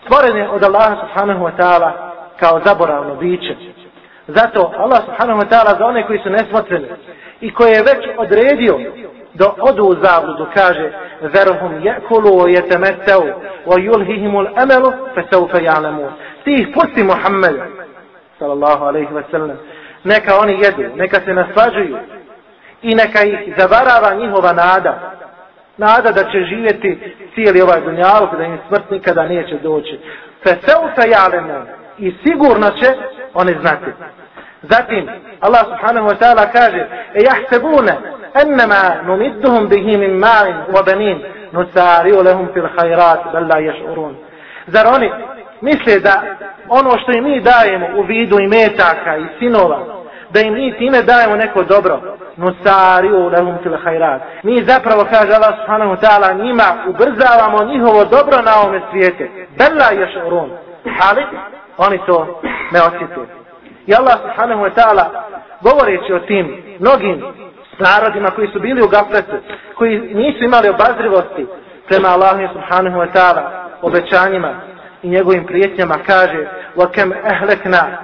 stvoren 0.05 0.37
je 0.37 0.49
od 0.49 0.63
Allaha 0.65 0.97
subhanahu 1.01 1.45
wa 1.45 1.53
ta'ala 1.59 1.93
kao 2.41 2.61
zaboravno 2.65 3.15
biće. 3.15 3.57
Zato 4.27 4.73
Allah 4.77 5.03
subhanahu 5.05 5.41
wa 5.41 5.49
ta'ala 5.49 5.79
za 5.79 5.87
one 5.87 6.07
koji 6.07 6.19
su 6.19 6.31
nesmotreni 6.31 6.87
i 7.41 7.55
koje 7.55 7.73
je 7.73 7.83
već 7.83 8.09
odredio 8.17 8.79
da 9.35 9.55
odu 9.61 9.85
u 9.85 9.95
zabludu, 10.03 10.47
kaže 10.55 10.93
Verhum 11.21 11.81
jekulu 11.83 12.41
o 12.41 12.47
jetemeteu 12.47 13.23
o 13.67 13.79
yulhihimul 13.79 14.47
emelu 14.63 14.93
fe 15.15 15.23
seufe 15.31 15.59
ja'lamun. 15.59 16.11
Ti 16.45 16.53
ih 16.55 16.69
pusti 16.75 17.03
Muhammed 17.03 17.57
sallallahu 18.39 18.85
alaihi 18.85 19.13
wa 19.15 19.23
sallam 19.31 19.59
neka 20.05 20.39
oni 20.39 20.61
jedu, 20.63 20.97
neka 20.97 21.21
se 21.21 21.35
naslađuju 21.35 21.99
i 22.83 22.95
neka 22.95 23.23
ih 23.23 23.55
zavarava 23.59 24.15
njihova 24.15 24.53
nada. 24.53 25.13
Nada 25.77 26.13
da 26.13 26.23
će 26.23 26.45
živjeti 26.49 27.17
cijeli 27.35 27.61
ovaj 27.61 27.81
dunjalog, 27.81 28.37
da 28.39 28.45
im 28.45 28.59
smrt 28.69 28.91
nikada 28.91 29.23
neće 29.23 29.59
doći. 29.63 30.01
Fe 30.43 30.51
seufe 30.51 31.11
ja'lamun. 31.11 31.65
I 31.99 32.15
sigurno 32.27 32.71
će 32.71 32.87
oni 33.35 33.57
znati. 33.61 33.91
Zatim, 34.63 35.09
Allah 35.41 35.65
subhanahu 35.65 36.09
wa 36.09 36.17
ta'ala 36.19 36.53
kaže, 36.53 36.87
e 37.15 37.21
jahsebune, 37.23 37.95
ennema 38.43 39.03
numidduhum 39.07 39.69
bihi 39.69 39.97
min 39.97 40.11
ma'in 40.11 40.57
wa 40.75 40.83
banin, 40.87 41.23
nusari'u 41.53 42.23
lehum 42.23 42.49
fil 42.55 42.69
hajrat, 42.77 43.33
bel 43.33 43.47
la 43.49 43.59
ješ'urun. 43.61 44.15
Zar 44.67 44.87
oni 44.87 45.11
misle 45.61 46.01
da 46.01 46.23
ono 46.69 46.99
što 46.99 47.13
im 47.13 47.25
mi 47.25 47.41
dajemo 47.41 47.87
u 47.97 48.03
vidu 48.03 48.39
i 48.41 48.47
metaka 48.49 49.17
i 49.17 49.27
sinova, 49.39 49.79
da 50.31 50.41
im 50.41 50.55
mi 50.55 50.79
time 50.79 51.03
dajemo 51.03 51.37
neko 51.37 51.63
dobro, 51.63 52.01
nusari'u 52.37 53.31
lahum 53.31 53.59
fil 53.63 53.77
hajrat. 53.85 54.23
Mi 54.43 54.65
zapravo, 54.65 55.05
kaže 55.11 55.33
Allah 55.33 55.55
subhanahu 55.61 55.93
wa 55.95 56.01
ta'ala, 56.01 56.45
njima 56.45 56.65
ubrzavamo 56.89 57.65
njihovo 57.65 58.05
dobro 58.05 58.43
na 58.43 58.61
ovome 58.61 58.81
svijete, 58.91 59.31
Bella 59.59 59.89
yashurun. 59.93 60.01
ješ'urun. 60.01 60.51
Ali, 61.11 61.23
oni 61.79 61.99
to 62.07 62.41
ne 62.73 62.81
osjetuju. 62.83 63.27
I 63.87 63.95
Allah 63.95 64.19
subhanahu 64.23 64.63
wa 64.63 64.71
ta'ala 64.77 65.05
govoreći 65.61 66.13
o 66.13 66.19
tim 66.19 66.63
mnogim 66.79 67.23
narodima 67.79 68.31
koji 68.31 68.49
su 68.49 68.61
bili 68.61 68.83
u 68.83 68.89
gafletu, 68.89 69.37
koji 69.75 70.01
nisu 70.01 70.45
imali 70.45 70.69
obazrivosti 70.69 71.47
prema 71.89 72.09
Allahu 72.09 72.41
subhanahu 72.53 72.99
wa 72.99 73.09
ta'ala 73.15 73.43
obećanjima 73.83 74.55
i 75.04 75.10
njegovim 75.10 75.46
prijetnjama 75.46 75.96
kaže 76.08 76.48
وَكَمْ 76.76 77.14
أَهْلَكْنَا 77.32 77.98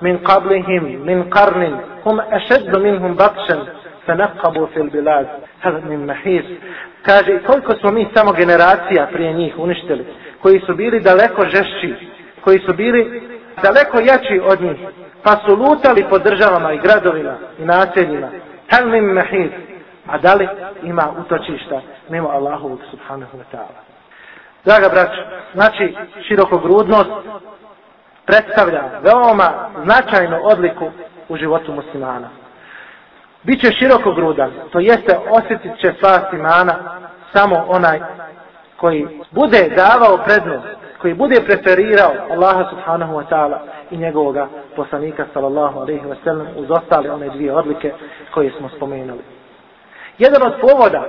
مِنْ 0.00 0.18
قَبْلِهِمْ 0.18 0.82
مِنْ 1.08 1.30
قَرْنٍ 1.30 1.62
هُمْ 2.04 2.20
أَشَدُّ 2.20 2.76
مِنْهُمْ 2.76 3.14
بَطْشًا 3.14 3.58
فَنَقَّبُوا 4.06 4.66
فِي 4.66 4.80
الْبِلَادِ 4.80 5.26
هَذَا 5.62 5.80
مِنْ 5.90 6.06
مَحِيسِ 6.06 6.44
kaže 7.02 7.38
koliko 7.46 7.74
smo 7.74 7.90
mi 7.90 8.08
samo 8.14 8.32
generacija 8.32 9.08
prije 9.12 9.32
njih 9.32 9.58
uništili 9.58 10.06
koji 10.42 10.60
su 10.60 10.74
bili 10.74 11.00
daleko 11.00 11.44
žešći 11.44 11.94
koji 12.44 12.58
su 12.58 12.74
bili 12.74 13.22
daleko 13.62 14.00
jači 14.00 14.40
od 14.44 14.60
njih, 14.62 14.78
pa 15.22 15.30
su 15.30 15.56
lutali 15.56 16.04
po 16.10 16.18
državama 16.18 16.72
i 16.72 16.78
gradovima 16.78 17.36
i 17.58 17.64
naseljima. 17.64 18.28
Hal 18.70 18.88
min 18.88 19.04
mahid, 19.04 19.50
a 20.06 20.18
da 20.18 20.34
li 20.34 20.48
ima 20.82 21.14
utočišta 21.20 21.80
mimo 22.08 22.28
Allahovog 22.28 22.80
subhanahu 22.90 23.38
wa 23.38 23.56
ta'ala. 23.56 23.80
Draga 24.65 24.89
braćo, 24.89 25.21
znači 25.53 25.95
širokogrudnost 26.27 27.09
predstavlja 28.25 28.83
veoma 29.01 29.69
značajnu 29.83 30.39
odliku 30.43 30.91
u 31.29 31.37
životu 31.37 31.73
muslimana. 31.73 32.29
Biće 33.43 33.71
širokogrudan, 33.71 34.51
to 34.71 34.79
jeste 34.79 35.17
osjetit 35.29 35.71
će 35.81 35.93
slast 35.99 36.33
imana 36.33 36.73
samo 37.33 37.65
onaj 37.67 37.99
koji 38.77 39.07
bude 39.31 39.69
davao 39.75 40.17
prednost, 40.25 40.67
koji 41.01 41.13
bude 41.13 41.41
preferirao 41.45 42.13
Allaha 42.31 42.69
subhanahu 42.69 43.13
wa 43.13 43.23
ta'ala 43.29 43.57
i 43.91 43.97
njegovoga 43.97 44.47
poslanika 44.75 45.25
sallallahu 45.33 45.79
alaihi 45.79 46.05
wa 46.05 46.15
sallam 46.23 46.47
uz 46.55 46.71
ostale 46.71 47.11
one 47.11 47.29
dvije 47.29 47.53
odlike 47.53 47.93
koje 48.33 48.51
smo 48.57 48.69
spomenuli. 48.69 49.21
Jedan 50.17 50.41
od 50.43 50.53
povoda 50.61 51.03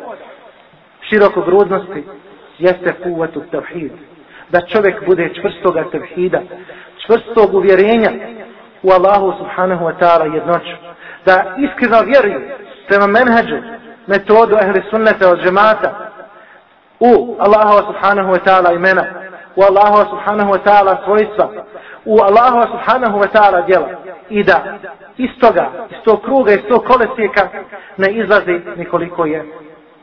širokogrudnosti 1.00 2.04
jeste 2.58 2.92
kuvetu 3.02 3.42
tevhid. 3.50 3.92
Da 4.48 4.60
čovjek 4.60 5.06
bude 5.06 5.34
čvrstoga 5.34 5.84
tevhida, 5.90 6.40
čvrstog 7.06 7.54
uvjerenja 7.54 8.10
u 8.82 8.90
Allahu 8.90 9.32
subhanahu 9.38 9.84
wa 9.84 9.92
ta'ala 10.00 10.34
jednoću. 10.34 10.76
Da 11.24 11.56
iskreno 11.58 12.00
vjeruje 12.02 12.56
prema 12.88 13.06
menheđu, 13.06 13.56
metodu 14.06 14.56
ehli 14.56 14.82
sunnete 14.90 15.26
od 15.26 15.42
džemata, 15.44 16.10
u 17.00 17.36
Allahu 17.38 17.92
subhanahu 17.92 18.32
wa 18.32 18.38
ta'ala 18.44 18.74
imena, 18.74 19.04
u 19.56 19.62
Allahu 19.62 20.10
subhanahu 20.10 20.52
wa 20.52 20.58
ta'ala 20.64 21.04
svojstva, 21.04 21.50
u 22.04 22.18
Allahu 22.20 22.72
subhanahu 22.72 23.18
wa 23.18 23.28
ta'ala 23.32 23.66
djela. 23.66 23.88
I 24.28 24.42
da 24.42 24.78
iz 25.16 25.30
toga, 25.40 25.70
iz 25.90 25.96
tog 26.04 26.22
kruga, 26.22 26.52
iz 26.52 26.60
tog 26.68 26.84
kolesijeka 26.84 27.48
ne 27.96 28.12
izlazi 28.12 28.60
nikoliko 28.76 29.24
je 29.24 29.44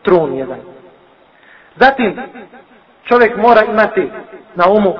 trun 0.01 0.33
jedan. 0.33 0.72
Zatim, 1.75 2.19
čovjek 3.03 3.37
mora 3.37 3.61
imati 3.63 4.11
na 4.55 4.65
umu 4.67 4.93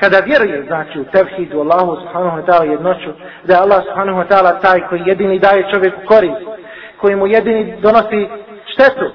kada 0.00 0.18
vjeruje, 0.18 0.64
znači 0.66 1.00
u 1.00 1.04
tevhidu 1.04 1.60
Allahu 1.60 1.96
subhanahu 1.96 2.38
wa 2.38 2.46
ta'ala 2.46 2.70
jednoću, 2.70 3.10
da 3.44 3.54
je 3.54 3.60
Allah 3.60 3.82
subhanahu 3.84 4.18
wa 4.18 4.28
ta'ala 4.28 4.60
taj 4.60 4.80
koji 4.88 5.02
jedini 5.06 5.38
daje 5.38 5.70
čovjeku 5.72 6.00
korist, 6.08 6.36
koji 7.00 7.16
mu 7.16 7.26
jedini 7.26 7.76
donosi 7.80 8.28
štetu, 8.66 9.10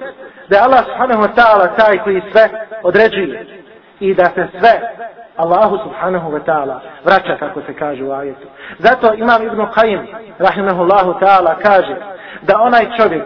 da 0.48 0.56
je 0.56 0.62
Allah 0.62 0.84
subhanahu 0.84 1.22
wa 1.22 1.34
ta'ala 1.34 1.76
taj 1.76 1.98
koji 1.98 2.22
sve 2.32 2.48
određuje 2.82 3.46
i 4.00 4.14
da 4.14 4.24
se 4.24 4.46
sve 4.58 4.80
Allahu 5.36 5.78
subhanahu 5.84 6.32
wa 6.32 6.40
ta'ala 6.46 6.80
vraća 7.04 7.36
kako 7.38 7.60
se 7.60 7.74
kaže 7.74 8.04
u 8.04 8.12
ajetu. 8.12 8.46
Zato 8.78 9.14
imam 9.14 9.46
Ibn 9.46 9.60
Qayyim 9.60 10.06
rahimahullahu 10.38 11.14
ta'ala 11.20 11.54
kaže 11.62 11.96
da 12.42 12.60
onaj 12.60 12.86
čovjek 12.96 13.24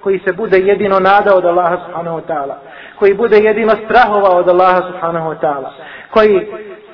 koji 0.00 0.18
se 0.18 0.32
bude 0.32 0.58
jedino 0.58 1.00
nadao 1.00 1.36
od 1.36 1.44
Allaha 1.44 1.76
subhanahu 1.86 2.18
wa 2.18 2.26
ta'ala, 2.28 2.54
koji 2.98 3.14
bude 3.14 3.36
jedino 3.36 3.72
strahovao 3.84 4.36
od 4.36 4.48
Allaha 4.48 4.82
subhanahu 4.90 5.30
wa 5.30 5.38
ta'ala, 5.40 5.70
koji 6.10 6.46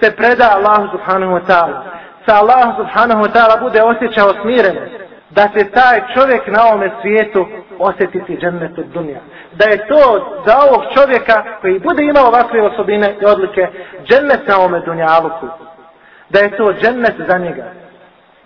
se 0.03 0.17
preda 0.17 0.47
Allahu 0.57 0.89
subhanahu 0.93 1.33
wa 1.33 1.47
ta'ala, 1.47 1.83
sa 2.27 2.35
Allahu 2.37 2.83
subhanahu 2.83 3.23
wa 3.25 3.33
ta'ala 3.33 3.61
bude 3.61 3.83
osjećao 3.83 4.29
smirenost, 4.43 5.03
da 5.31 5.49
se 5.55 5.71
taj 5.71 6.01
čovjek 6.15 6.47
na 6.47 6.65
ovome 6.67 6.91
svijetu 7.03 7.47
osjetiti 7.79 8.37
džennetu 8.37 8.83
dunja. 8.95 9.21
Da 9.53 9.65
je 9.65 9.87
to 9.89 10.03
za 10.47 10.55
ovog 10.67 10.83
čovjeka 10.95 11.45
koji 11.61 11.79
bude 11.79 12.05
imao 12.05 12.27
ovakve 12.27 12.63
osobine 12.63 13.15
i 13.23 13.25
odlike 13.25 13.67
džennet 14.05 14.49
na 14.49 14.59
ovome 14.59 14.81
dunjaluku. 14.81 15.47
Da 16.29 16.39
je 16.39 16.57
to 16.57 16.73
džennet 16.73 17.15
za 17.29 17.39
njega. 17.39 17.65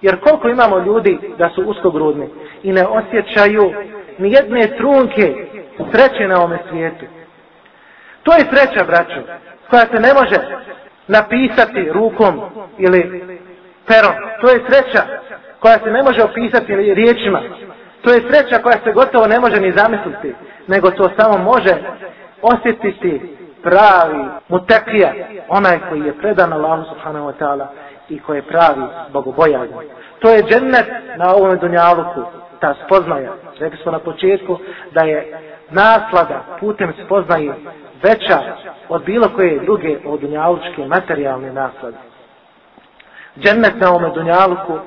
Jer 0.00 0.20
koliko 0.20 0.48
imamo 0.48 0.78
ljudi 0.78 1.18
da 1.38 1.50
su 1.54 1.62
uskogrudni 1.62 2.28
i 2.62 2.72
ne 2.72 2.86
osjećaju 2.86 3.72
ni 4.18 4.32
jedne 4.32 4.76
trunke 4.76 5.34
sreće 5.92 6.28
na 6.28 6.38
ovome 6.38 6.58
svijetu. 6.70 7.04
To 8.26 8.32
je 8.32 8.46
sreća, 8.52 8.84
braćo, 8.84 9.20
koja 9.70 9.86
se 9.86 10.00
ne 10.00 10.14
može 10.14 10.38
napisati 11.08 11.90
rukom 11.92 12.40
ili 12.78 13.00
perom. 13.86 14.14
To 14.40 14.50
je 14.50 14.64
sreća 14.68 15.02
koja 15.60 15.78
se 15.78 15.90
ne 15.90 16.02
može 16.02 16.22
opisati 16.22 16.76
riječima. 16.76 17.40
To 18.02 18.12
je 18.12 18.20
sreća 18.30 18.62
koja 18.62 18.78
se 18.84 18.92
gotovo 18.92 19.26
ne 19.26 19.40
može 19.40 19.60
ni 19.60 19.72
zamisliti, 19.72 20.34
nego 20.66 20.90
to 20.90 21.10
samo 21.18 21.44
može 21.44 21.74
osjetiti 22.42 23.36
pravi 23.62 24.24
mutekija, 24.48 25.12
onaj 25.48 25.78
koji 25.88 26.00
je 26.00 26.18
predan 26.18 26.52
Allahu 26.52 26.84
subhanahu 26.88 27.26
wa 27.26 27.32
ta'ala 27.40 27.66
i 28.08 28.18
koji 28.20 28.38
je 28.38 28.42
pravi 28.42 28.82
bogobojan. 29.12 29.68
To 30.18 30.30
je 30.30 30.42
džennet 30.42 30.86
na 31.16 31.34
ovom 31.34 31.58
dunjaluku, 31.58 32.22
ta 32.60 32.74
spoznaja. 32.86 33.32
Rekli 33.58 33.78
smo 33.82 33.92
na 33.92 33.98
početku 33.98 34.58
da 34.94 35.00
je 35.00 35.38
naslada 35.70 36.44
putem 36.60 36.92
spoznaje 37.06 37.54
veća 38.02 38.42
od 38.88 39.04
bilo 39.04 39.28
koje 39.36 39.60
druge 39.60 39.98
od 40.04 40.20
dunjalučke 40.20 40.86
materijalne 40.86 41.52
naslade. 41.52 41.96
Džennet 43.38 43.74
na 43.80 43.94
ome 43.94 44.10
dunjaluku 44.10 44.78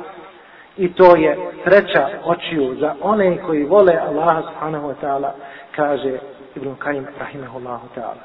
i 0.78 0.93
to 0.93 1.15
je 1.15 1.38
sreća 1.63 2.08
očiju 2.24 2.76
za 2.80 2.95
one 3.02 3.38
koji 3.38 3.63
vole 3.63 3.93
Allaha 4.08 4.41
subhanahu 4.41 4.88
wa 4.88 4.93
ta'ala, 5.02 5.32
kaže 5.76 6.17
Ibn 6.56 6.76
Kajim 6.76 7.08
rahimahullahu 7.19 7.88
ta'ala. 7.95 8.24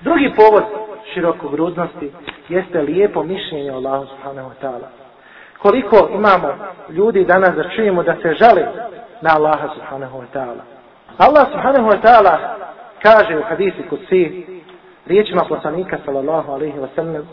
Drugi 0.00 0.32
povod 0.36 0.64
širokogrudnosti 1.14 2.12
jeste 2.48 2.82
lijepo 2.82 3.22
mišljenje 3.22 3.70
Allaha 3.70 4.06
subhanahu 4.06 4.50
wa 4.50 4.66
ta'ala. 4.66 4.88
Koliko 5.58 6.08
imamo 6.14 6.48
ljudi 6.88 7.24
danas 7.24 7.50
da 7.56 7.70
čujemo 7.76 8.02
da 8.02 8.16
se 8.22 8.34
žale 8.34 8.66
na 9.20 9.30
Allaha 9.36 9.68
subhanahu 9.74 10.18
wa 10.18 10.26
ta'ala. 10.34 10.62
Allah 11.18 11.46
subhanahu 11.52 11.88
wa 11.88 12.00
ta'ala 12.02 12.38
kaže 13.06 13.38
u 13.38 13.42
hadisu 13.48 13.82
kutsi 13.90 14.46
riječima 15.06 15.42
poslanika 15.48 15.98
sallallahu 16.04 16.52
alaihi 16.52 16.78
wa 16.78 16.88
sallam 16.96 17.28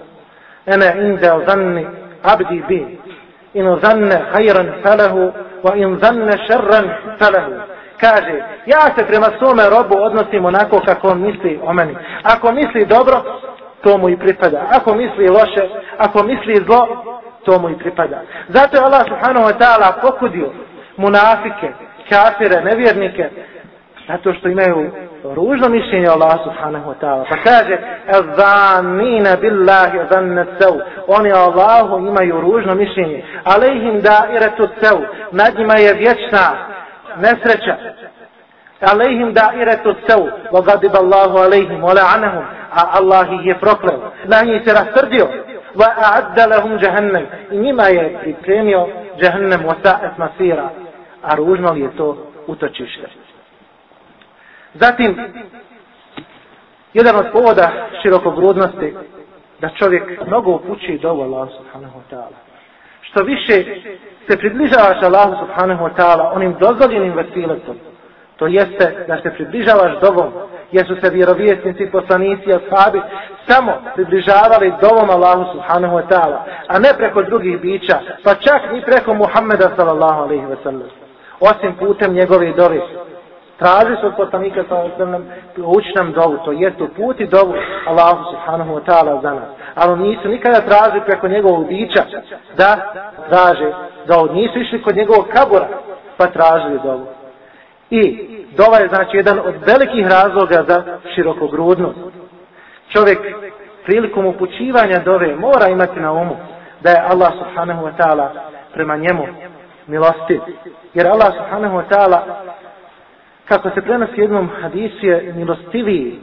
Ena 0.65 0.93
inda 0.93 1.39
zanni 1.47 1.87
abdi 2.23 2.63
bi 2.67 2.97
in 3.53 3.65
zanne 3.83 4.17
hajran 4.31 4.71
falahu 4.83 5.31
wa 5.63 5.75
in 5.75 5.99
zanne 6.01 6.33
šerran 6.47 6.85
falahu. 7.19 7.53
Kaže, 7.99 8.35
ja 8.65 8.81
se 8.95 9.05
prema 9.07 9.27
svome 9.37 9.63
robu 9.69 9.95
odnosim 10.03 10.45
onako 10.45 10.79
kako 10.85 11.07
on 11.07 11.21
misli 11.21 11.59
o 11.63 11.73
meni. 11.73 11.95
Ako 12.23 12.51
misli 12.51 12.85
dobro, 12.85 13.21
to 13.83 13.97
mu 13.97 14.09
i 14.09 14.17
pripada. 14.17 14.67
Ako 14.71 14.95
misli 14.95 15.27
loše, 15.27 15.69
ako 15.97 16.23
misli 16.23 16.55
zlo, 16.65 16.87
to 17.45 17.59
mu 17.59 17.69
i 17.69 17.77
pripada. 17.77 18.21
Zato 18.47 18.77
je 18.77 18.83
Allah 18.83 19.03
subhanahu 19.07 19.45
wa 19.45 19.57
ta'ala 19.59 20.01
pokudio 20.01 20.49
munafike, 20.97 21.71
kafire, 22.09 22.61
nevjernike, 22.61 23.29
zato 24.07 24.33
što 24.33 24.49
imaju 24.49 24.91
ružno 25.23 25.69
mišljenje 25.69 26.07
Allah 26.07 26.39
subhanahu 26.43 26.89
wa 26.91 26.95
ta'ala. 27.01 27.25
Pa 27.29 27.37
kaže, 27.43 27.77
zanina 28.37 29.35
billahi 29.35 29.99
zanna 30.11 30.45
sev. 30.59 30.73
Oni 31.07 31.31
Allahu 31.31 31.97
imaju 31.97 32.41
ružno 32.41 32.75
mišljenje. 32.75 33.23
Alejhim 33.43 34.01
dairetu 34.01 34.67
sev. 34.81 34.97
Nad 35.31 35.57
njima 35.57 35.75
je 35.75 35.93
vječna 35.93 36.45
nesreća. 37.17 37.75
Alejhim 38.81 39.33
dairetu 39.33 39.95
sev. 40.07 40.19
Vagadib 40.51 40.95
Allahu 40.95 41.37
alejhim. 41.37 41.83
Ola 41.83 42.01
anahum. 42.15 42.43
A 42.73 42.81
Allah 42.97 43.27
ih 43.39 43.45
je 43.45 43.59
prokleo. 43.59 44.11
Na 44.25 44.41
njih 44.41 44.61
se 44.65 44.73
rastrdio. 44.73 45.27
Wa 45.75 45.87
a'adda 45.97 46.49
lahum 46.49 46.79
jahannam. 46.81 47.23
I 47.51 47.57
njima 47.57 47.83
je 47.83 48.17
pripremio 48.21 48.87
jahannam 49.17 49.61
wa 49.61 49.75
sa'at 49.83 50.17
masira. 50.17 50.69
A 51.21 51.35
ružno 51.35 51.71
li 51.71 51.81
je 51.81 51.97
to 51.97 52.17
utočište? 52.47 53.20
Zatim, 54.73 55.17
jedan 56.93 57.15
od 57.15 57.25
povoda 57.31 57.71
širokogrudnosti 58.01 58.93
da 59.59 59.69
čovjek 59.69 60.25
mnogo 60.27 60.51
upući 60.51 60.99
do 61.01 61.09
Allah 61.09 61.49
subhanahu 61.57 61.99
wa 61.99 62.15
ta'ala. 62.15 62.37
Što 63.01 63.23
više 63.23 63.63
se 64.29 64.37
približavaš 64.37 65.03
Allahu 65.03 65.35
subhanahu 65.45 65.85
wa 65.85 65.93
ta'ala 65.97 66.31
onim 66.35 66.55
dozvoljenim 66.59 67.13
vesiletom, 67.13 67.75
to 68.37 68.47
jeste 68.47 69.05
da 69.07 69.21
se 69.21 69.29
približavaš 69.35 69.99
dovom, 70.01 70.31
jer 70.71 70.87
su 70.87 70.95
se 71.01 71.09
vjerovjesnici, 71.09 71.91
poslanici 71.91 72.53
ashabi 72.53 73.01
samo 73.47 73.71
približavali 73.95 74.73
dovom 74.81 75.09
Allahu 75.09 75.43
subhanahu 75.51 75.95
wa 75.97 76.07
ta'ala, 76.09 76.37
a 76.67 76.79
ne 76.79 76.89
preko 76.97 77.21
drugih 77.21 77.61
bića, 77.61 77.99
pa 78.23 78.35
čak 78.35 78.61
i 78.77 78.81
preko 78.81 79.13
Muhammeda 79.13 79.71
sallallahu 79.75 80.21
alaihi 80.21 80.45
wa 80.45 80.63
sallam, 80.63 80.89
osim 81.39 81.75
putem 81.79 82.13
njegove 82.13 82.53
dove 82.53 82.79
traži 83.61 83.95
se 84.01 84.07
od 84.07 84.15
poslanika 84.15 84.63
sa 84.69 84.75
osnovnom 84.75 85.23
uči 85.57 85.91
nam 85.95 86.11
dovu, 86.11 86.37
to 86.45 86.51
je 86.51 86.77
to 86.77 86.87
puti 86.95 87.27
dovu 87.27 87.53
Allahu 87.87 88.23
subhanahu 88.31 88.71
wa 88.75 88.83
ta'ala 88.87 89.21
za 89.21 89.33
nas. 89.33 89.49
Ali 89.75 89.99
nisu 90.07 90.27
nikada 90.27 90.61
tražili 90.61 91.01
preko 91.05 91.27
njegovog 91.27 91.67
bića 91.67 92.03
da 92.57 92.69
traže 93.29 93.71
dovu. 94.07 94.33
Nisu 94.33 94.59
išli 94.59 94.81
kod 94.81 94.95
njegovog 94.95 95.25
kabura 95.33 95.67
pa 96.17 96.27
tražili 96.27 96.79
dovu. 96.83 97.05
I 97.89 98.01
dova 98.57 98.77
je 98.77 98.87
znači 98.87 99.17
jedan 99.17 99.39
od 99.39 99.55
velikih 99.65 100.07
razloga 100.07 100.63
za 100.67 100.83
širokogrudnost. 101.15 101.99
Čovjek 102.89 103.19
prilikom 103.85 104.25
upućivanja 104.25 104.99
dove 105.05 105.35
mora 105.35 105.67
imati 105.67 105.99
na 105.99 106.11
umu 106.11 106.35
da 106.81 106.89
je 106.89 107.05
Allah 107.09 107.31
subhanahu 107.39 107.85
wa 107.85 107.91
ta'ala 107.97 108.27
prema 108.73 108.97
njemu 108.97 109.27
milosti. 109.87 110.39
Jer 110.93 111.07
Allah 111.07 111.33
subhanahu 111.37 111.77
wa 111.77 111.83
ta'ala 111.89 112.19
kako 113.45 113.69
se 113.69 113.81
prenosi 113.81 114.21
jednom 114.21 114.49
hadisu 114.61 115.05
je 115.05 115.33
milostiviji 115.35 116.19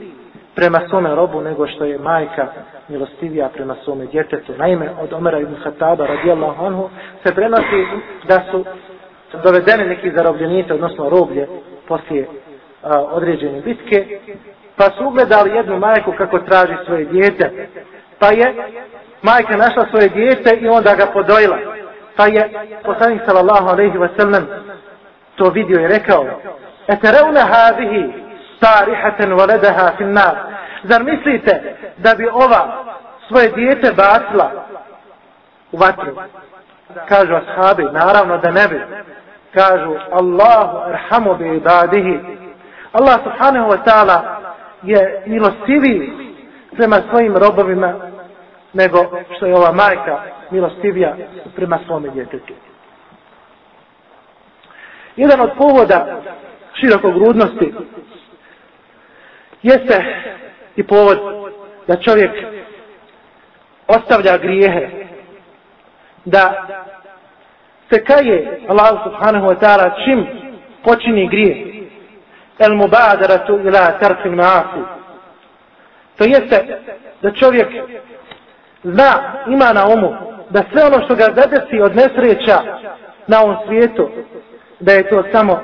prema 0.55 0.79
svome 0.89 1.15
robu 1.15 1.41
nego 1.41 1.67
što 1.67 1.85
je 1.85 1.97
majka 1.97 2.47
milostivija 2.87 3.49
prema 3.53 3.75
svome 3.83 4.05
djetetu. 4.05 4.53
Naime, 4.57 4.89
od 5.01 5.13
Omera 5.13 5.39
ibn 5.39 5.55
Khattaba 5.63 6.05
radijallahu 6.05 6.65
anhu 6.65 6.89
se 7.23 7.35
prenosi 7.35 7.85
da 8.27 8.43
su 8.51 8.65
dovedeni 9.43 9.89
neki 9.89 10.11
zarobljenice, 10.15 10.73
odnosno 10.73 11.09
roblje, 11.09 11.47
poslije 11.87 12.27
a, 12.83 12.99
određene 13.01 13.61
bitke, 13.61 14.19
pa 14.75 14.83
su 14.83 15.07
ugledali 15.07 15.55
jednu 15.55 15.79
majku 15.79 16.13
kako 16.17 16.39
traži 16.39 16.73
svoje 16.85 17.05
djete. 17.05 17.67
Pa 18.19 18.27
je 18.27 18.55
majka 19.21 19.57
našla 19.57 19.85
svoje 19.89 20.09
djete 20.09 20.57
i 20.61 20.67
onda 20.67 20.95
ga 20.95 21.05
podojila. 21.13 21.57
Pa 22.15 22.25
je 22.25 22.49
poslanik 22.85 23.21
sallallahu 23.25 23.67
alaihi 23.67 23.97
wa 23.97 24.09
sallam 24.17 24.47
to 25.35 25.49
vidio 25.49 25.81
i 25.81 25.87
rekao 25.87 26.25
Etereuna 26.93 27.43
hadihi 27.53 28.01
tarihaten 28.59 29.33
voledaha 29.33 29.97
fin 29.97 30.13
nar. 30.13 30.35
Zar 30.83 31.03
mislite 31.03 31.75
da 31.97 32.15
bi 32.15 32.27
ova 32.27 32.83
svoje 33.27 33.49
dijete 33.49 33.93
bacila 33.93 34.51
u 35.71 35.77
vatru? 35.77 36.15
Kažu 37.07 37.33
ashabi, 37.35 37.83
naravno 37.83 38.37
da 38.37 38.51
ne 38.51 38.67
bi. 38.67 38.81
Kažu 39.53 39.95
Allahu 40.11 40.77
arhamu 40.77 41.35
bi 41.35 41.55
ibadihi. 41.57 42.19
Allah 42.93 43.19
subhanahu 43.23 43.69
wa 43.69 43.83
ta'ala 43.85 44.17
je 44.83 45.23
milostiviji 45.25 46.11
prema 46.71 46.97
svojim 47.09 47.37
robovima 47.37 47.93
nego 48.73 48.97
što 49.35 49.45
je 49.45 49.55
ova 49.55 49.71
majka 49.71 50.21
milostivija 50.51 51.15
prema 51.55 51.79
svome 51.85 52.09
djetetu. 52.09 52.53
Jedan 55.15 55.41
od 55.41 55.51
povoda 55.57 56.21
širokogrudnosti 56.79 57.73
jeste 59.61 60.05
i 60.75 60.83
povod 60.83 61.19
da 61.87 61.95
čovjek 61.95 62.31
ostavlja 63.87 64.37
grijehe, 64.37 64.89
da 66.25 66.67
se 67.91 68.03
kaje 68.03 68.59
Allah 68.67 69.03
subhanahu 69.03 69.45
wa 69.47 69.59
ta'ala 69.59 70.03
čim 70.05 70.27
počini 70.83 71.27
grije. 71.27 71.69
El 72.59 72.75
mubadaratu 72.75 73.59
ila 73.59 73.97
tarfil 73.99 74.31
ma'afu. 74.31 74.83
To 76.17 76.23
jeste 76.23 76.79
da 77.21 77.31
čovjek 77.31 77.67
zna, 78.83 79.33
ima 79.47 79.73
na 79.73 79.87
umu, 79.87 80.15
da 80.49 80.63
sve 80.71 80.83
ono 80.83 81.05
što 81.05 81.15
ga 81.15 81.23
zadesi 81.23 81.81
od 81.81 81.95
nesreća 81.95 82.61
na 83.27 83.41
ovom 83.41 83.55
svijetu, 83.67 84.09
da 84.79 84.93
je 84.93 85.09
to 85.09 85.23
samo 85.31 85.61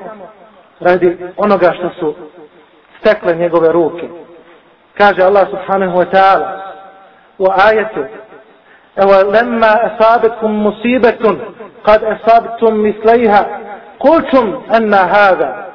radi 0.79 1.17
onoga 1.37 1.71
što 1.77 1.89
su 1.99 2.15
stekle 2.99 3.35
njegove 3.35 3.71
ruke. 3.71 4.07
Kaže 4.97 5.21
Allah 5.23 5.47
subhanahu 5.49 5.97
wa 5.97 6.05
ta'ala 6.11 6.59
u 7.37 7.45
ajetu 7.67 8.03
Evo 8.95 9.31
lemma 9.31 9.67
asabetkum 9.87 10.51
musibetun 10.51 11.39
kad 11.85 12.01
asabtum 12.03 12.81
mislejha 12.81 13.45
kultum 13.97 14.63
enna 14.73 14.97
hada. 14.97 15.65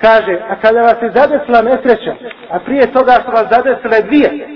Kaže, 0.00 0.40
a 0.50 0.60
kada 0.62 0.80
vas 0.80 0.96
je 1.02 1.12
zadesila 1.14 1.62
nesreća 1.62 2.14
a 2.50 2.58
prije 2.58 2.92
toga 2.92 3.12
su 3.12 3.30
vas 3.30 3.44
zadesile 3.50 4.02
dvije 4.02 4.48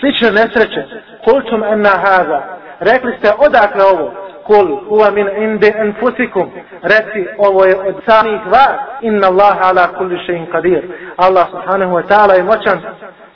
slične 0.00 0.30
nesreće 0.30 0.84
kultum 1.24 1.64
enna 1.64 1.90
hada. 2.04 2.58
Rekli 2.80 3.14
ste 3.18 3.32
odakle 3.38 3.84
ovo? 3.84 4.12
kul 4.47 4.67
huwa 4.89 5.11
min 5.11 5.27
indi 5.43 5.71
anfusikum 5.79 6.51
reci 6.81 7.27
ovo 7.37 7.65
je 7.65 7.75
od 7.75 7.95
samih 8.07 8.41
vas 8.45 8.77
inna 9.01 9.27
Allah 9.27 9.57
ala 9.61 9.87
kulli 9.97 10.17
shay'in 10.27 10.45
qadir 10.51 10.83
Allah 11.17 11.47
subhanahu 11.51 11.93
wa 11.97 12.03
ta'ala 12.07 12.33
je 12.33 12.43
moćan 12.43 12.79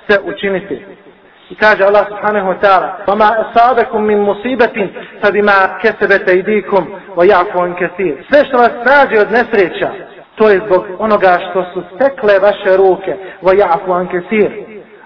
se 0.09 0.19
učiniti 0.23 0.85
i 1.49 1.55
kaže 1.55 1.83
Allah 1.83 2.05
subhanahu 2.07 2.47
wa 2.51 2.57
ta'ala 2.61 2.87
وما 3.07 3.29
أصابكم 3.41 4.01
من 4.01 4.19
مصيبة 4.21 4.89
فبما 5.23 5.77
كسبت 5.81 6.29
أيديكم 6.29 6.87
ويعفو 7.15 7.59
عن 7.59 7.73
كثير 7.73 8.25
sve 8.31 8.45
što 8.45 8.57
vas 8.57 8.71
nađe 8.85 9.21
od 9.21 9.31
nesreća 9.31 9.89
to 10.35 10.49
je 10.49 10.61
zbog 10.65 10.85
onoga 10.99 11.37
što 11.49 11.65
su 11.73 11.83
stekle 11.95 12.39
vaše 12.39 12.77
ruke 12.77 13.15
ويعفو 13.41 13.93
عن 13.93 14.07
كثير 14.07 14.51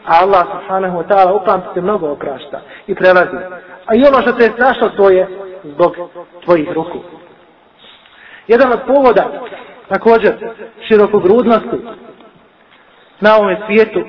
a 0.07 0.13
Allah 0.23 0.45
subhanahu 0.53 0.97
wa 0.99 1.07
ta'ala 1.07 1.33
upamtite 1.33 1.81
mnogo 1.81 2.11
oprašta 2.11 2.61
i 2.87 2.95
prelazi 2.95 3.37
a 3.85 3.95
i 3.95 4.05
ono 4.07 4.21
što 4.21 4.31
te 4.31 4.43
je 4.43 4.51
snašlo 4.57 4.89
to 4.89 5.09
je 5.09 5.27
zbog 5.64 5.96
tvojih 6.44 6.68
ruku. 6.72 6.98
Jedan 8.48 8.72
od 8.72 8.80
povoda, 8.86 9.42
također, 9.88 10.34
širokogrudnosti 10.88 11.78
na 13.20 13.36
ovom 13.36 13.56
svijetu 13.66 14.00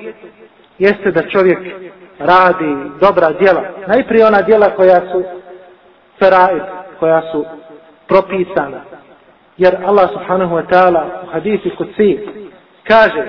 jeste 0.78 1.10
da 1.10 1.28
čovjek 1.28 1.58
radi 2.18 2.90
dobra 3.00 3.32
djela. 3.32 3.62
Najprije 3.86 4.26
ona 4.26 4.42
djela 4.42 4.70
koja 4.70 5.00
su 5.12 5.22
feraid, 6.18 6.62
koja 6.98 7.22
su 7.32 7.44
propisana. 8.08 8.80
Jer 9.56 9.76
Allah 9.84 10.10
subhanahu 10.12 10.54
wa 10.56 10.66
ta'ala 10.70 11.02
u 11.24 11.26
hadisi 11.32 11.70
kuci 11.70 12.18
kaže 12.88 13.26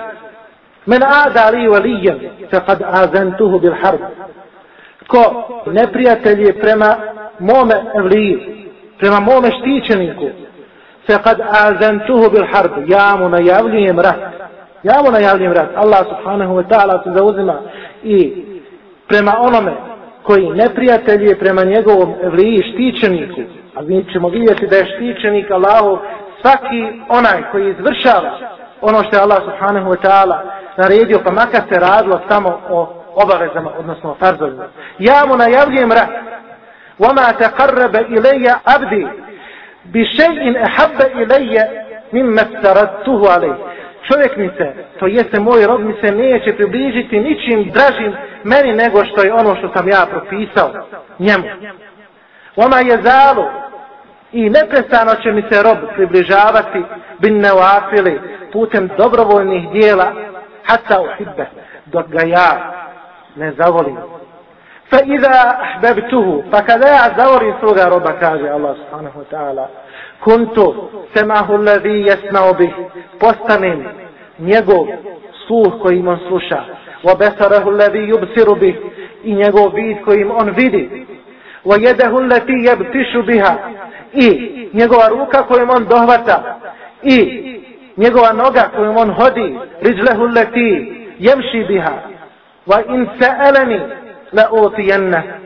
Men 0.86 1.04
ada 1.04 1.50
li 1.50 1.68
valijem 1.68 2.20
fe 2.52 2.60
kad 2.68 2.82
azantuhu 2.82 3.60
bil 3.60 3.74
harb. 3.82 4.00
Ko 5.08 5.22
neprijatelj 5.66 6.42
je 6.42 6.60
prema 6.60 6.96
mome 7.44 7.76
evliju, 7.96 8.40
prema 9.00 9.20
mome 9.20 9.50
štićeniku, 9.58 10.28
se 11.08 11.18
kad 11.24 11.38
azantuhu 11.42 12.30
bil 12.32 12.46
harb, 12.54 12.72
ja 12.88 13.16
mu 13.20 13.30
najavljujem 13.30 14.00
rat. 14.00 14.20
Ja 14.84 14.96
mu 15.04 15.12
najavljujem 15.12 15.54
rat. 15.54 15.70
Allah 15.76 16.06
subhanahu 16.10 16.54
wa 16.56 16.64
ta'ala 16.70 17.04
se 17.04 17.10
zauzima 17.18 17.56
i 18.04 18.46
prema 19.08 19.34
onome 19.40 19.74
koji 20.24 20.50
neprijatelj 20.50 21.28
je 21.28 21.40
prema 21.40 21.64
njegovom 21.64 22.14
evliji 22.24 22.64
štićeniku, 22.74 23.42
a 23.76 23.82
mi 23.82 24.06
ćemo 24.14 24.30
vidjeti 24.30 24.68
da 24.68 24.76
je 24.76 24.86
štićenik 24.86 25.52
Allahu 25.52 25.98
svaki 26.42 26.82
onaj 27.10 27.52
koji 27.52 27.70
izvršava 27.70 28.32
ono 28.82 29.04
što 29.04 29.16
je 29.16 29.22
Allah 29.22 29.42
subhanahu 29.44 29.92
wa 29.92 29.98
ta'ala 30.04 30.38
naredio, 30.78 31.20
pa 31.24 31.32
makar 31.32 31.62
se 31.72 31.80
radilo 31.80 32.22
samo 32.30 32.60
o 32.70 32.94
obavezama, 33.16 33.72
odnosno 33.80 34.12
o 34.12 34.16
farzovima. 34.20 34.64
Ja 35.00 35.26
mu 35.28 35.38
najavljujem 35.38 35.92
rat. 35.92 36.10
وما 36.99 37.31
تقرب 37.31 37.97
إلي 37.97 38.55
عبدي 38.67 39.07
بشيء 39.85 40.65
أحب 40.65 41.01
إلي 41.01 41.69
مما 42.13 42.43
افترضته 42.43 43.33
عليه 43.33 43.57
čovjek 44.09 44.37
mi 44.37 44.51
se, 44.59 44.75
to 44.99 45.07
jeste 45.07 45.41
moj 45.41 45.67
rob, 45.67 45.81
mi 45.81 45.95
se 46.03 46.13
neće 46.13 46.57
približiti 46.57 47.21
ničim 47.21 47.71
dražim 47.73 48.15
meni 48.45 48.73
nego 48.73 49.05
što 49.05 49.23
je 49.23 49.33
ono 49.33 49.57
što 49.57 49.71
sam 49.77 49.89
ja 49.89 50.07
propisao 50.11 50.73
njemu. 51.19 51.45
Oma 52.57 52.79
je 52.79 53.03
zalu 53.03 53.45
i 54.33 54.51
neprestano 54.51 55.15
će 55.23 55.33
mi 55.33 55.43
se 55.51 55.63
rob 55.63 55.79
približavati 55.97 56.83
bin 57.19 57.39
neoafili 57.39 58.21
putem 58.53 58.91
dobrovoljnih 58.99 59.71
dijela 59.73 60.13
hata 60.65 61.01
uhibbe 61.01 61.47
dok 61.87 62.07
ga 62.09 62.27
ja 62.27 62.73
ne 63.37 63.53
zavolim. 63.53 63.97
Fa 64.94 65.00
iza 65.06 65.60
ahbabtuhu, 65.60 66.44
pa 66.52 66.62
kada 66.62 66.88
ja 66.88 67.14
zavorim 67.18 67.54
svoga 67.60 67.90
roba, 67.90 68.14
kaže 68.20 68.50
Allah 68.50 68.76
subhanahu 68.78 69.20
wa 69.20 69.26
ta'ala, 69.26 69.66
kuntu 70.22 70.90
semahu 71.16 71.58
ladhi 71.58 72.06
jesmao 72.06 72.54
bih, 72.54 72.70
postanem 73.20 73.86
njegov 74.40 74.88
sluh 75.48 75.82
kojim 75.82 76.08
on 76.08 76.20
sluša, 76.28 76.62
wa 77.04 77.18
besarahu 77.18 77.72
ladhi 77.72 78.06
jubsiru 78.10 78.56
bih, 78.56 78.76
i 79.24 79.36
njegov 79.36 79.74
vid 79.74 79.98
kojim 80.06 80.32
on 80.32 80.54
vidi, 80.54 81.06
wa 81.66 81.76
jedahu 81.82 82.22
lati 82.22 82.54
jebtišu 82.54 83.24
biha, 83.24 83.56
i 84.14 84.70
njegova 84.74 85.08
ruka 85.08 85.44
kojim 85.44 85.70
on 85.70 85.86
dohvata, 85.86 86.60
i 87.04 87.18
njegova 87.98 88.34
noga 88.34 88.70
kojim 88.76 88.98
on 88.98 89.10
hodi, 89.14 89.58
riđlehu 89.82 90.24
lati 90.36 90.70
jemši 91.20 91.66
biha, 91.68 91.94
wa 92.68 92.96
in 92.96 93.08
se'elani, 93.20 94.03
la 94.34 94.50
utijenne. 94.52 95.40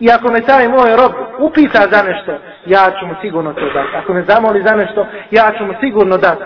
I 0.00 0.10
ako 0.10 0.32
me 0.32 0.40
taj 0.40 0.68
moj 0.68 0.96
rob 0.96 1.12
upita 1.38 1.80
za 1.92 2.02
nešto, 2.02 2.32
ja 2.66 2.90
ću 3.00 3.06
mu 3.06 3.14
sigurno 3.20 3.52
to 3.52 3.64
dati. 3.74 3.96
Ako 3.96 4.12
me 4.12 4.24
zamoli 4.28 4.62
za 4.66 4.74
nešto, 4.76 5.06
ja 5.30 5.52
ću 5.58 5.64
mu 5.64 5.72
sigurno 5.80 6.16
dati. 6.16 6.44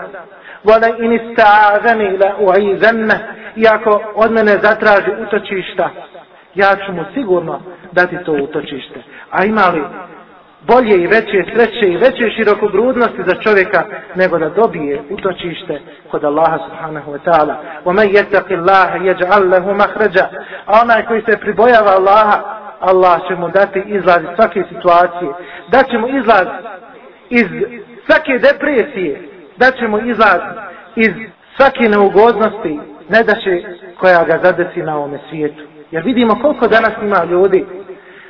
Vole 0.63 0.87
in 0.99 1.11
ista'azani 1.11 2.17
la 2.17 2.35
u'izenne. 2.39 3.17
I 3.55 3.67
ako 3.67 4.01
od 4.15 4.31
mene 4.31 4.51
zatraži 4.61 5.11
utočišta, 5.27 5.89
ja 6.55 6.75
ću 6.85 6.91
mu 6.91 7.03
sigurno 7.13 7.61
dati 7.91 8.17
to 8.25 8.31
utočište. 8.31 8.99
A 9.31 9.45
ima 9.45 9.67
li 9.67 9.83
bolje 10.66 10.96
i 11.02 11.06
veće 11.06 11.44
sreće 11.54 11.86
i 11.86 11.96
veće 11.96 12.30
širokogrudnosti 12.36 13.22
za 13.26 13.34
čovjeka 13.42 13.84
nego 14.14 14.38
da 14.38 14.48
dobije 14.48 15.02
utočište 15.10 15.80
kod 16.10 16.24
Allaha 16.24 16.58
subhanahu 16.68 17.12
wa 17.12 17.18
ta'ala. 17.24 17.54
وَمَنْ 17.84 18.06
يَتَقِ 18.18 18.46
اللَّهَ 18.50 18.90
يَجْعَلْ 19.10 19.42
لَهُ 19.52 19.74
مَحْرَجَ 19.74 20.18
A 20.66 20.80
onaj 20.82 21.06
koji 21.06 21.22
se 21.28 21.40
pribojava 21.40 21.90
Allaha, 21.90 22.58
Allah 22.80 23.20
će 23.28 23.34
mu 23.34 23.48
dati 23.48 23.82
izlaz 23.86 24.22
iz 24.22 24.28
svake 24.36 24.62
situacije. 24.68 25.30
Da 25.68 25.82
će 25.82 25.98
mu 25.98 26.08
izlaz 26.08 26.46
iz 27.30 27.46
svake 28.06 28.38
depresije. 28.38 29.28
Da 29.56 29.70
će 29.70 29.88
mu 29.88 29.98
izlaz 29.98 30.40
iz 30.96 31.10
svake 31.56 31.88
neugodnosti. 31.88 32.80
Ne 33.08 33.22
da 33.22 33.34
će 33.34 33.62
koja 34.00 34.24
ga 34.24 34.40
zadesi 34.42 34.82
na 34.82 34.96
ovome 34.96 35.18
svijetu. 35.30 35.62
Jer 35.90 36.04
vidimo 36.04 36.38
koliko 36.42 36.68
danas 36.68 36.92
ima 37.02 37.24
ljudi 37.24 37.66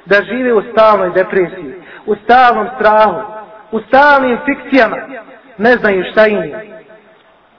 da 0.07 0.23
žive 0.23 0.53
u 0.55 0.63
stalnoj 0.73 1.11
depresiji 1.15 1.72
u 2.06 2.16
stalnom 2.24 2.68
strahu, 2.76 3.22
u 3.72 3.80
stalnim 3.88 4.38
fikcijama, 4.46 4.98
ne 5.58 5.72
znaju 5.72 6.04
šta 6.12 6.28
im 6.28 6.44
je. 6.44 6.84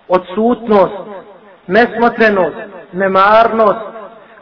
Odsutnost, 0.09 0.95
nesmotrenost, 1.67 2.57
nemarnost 2.93 3.81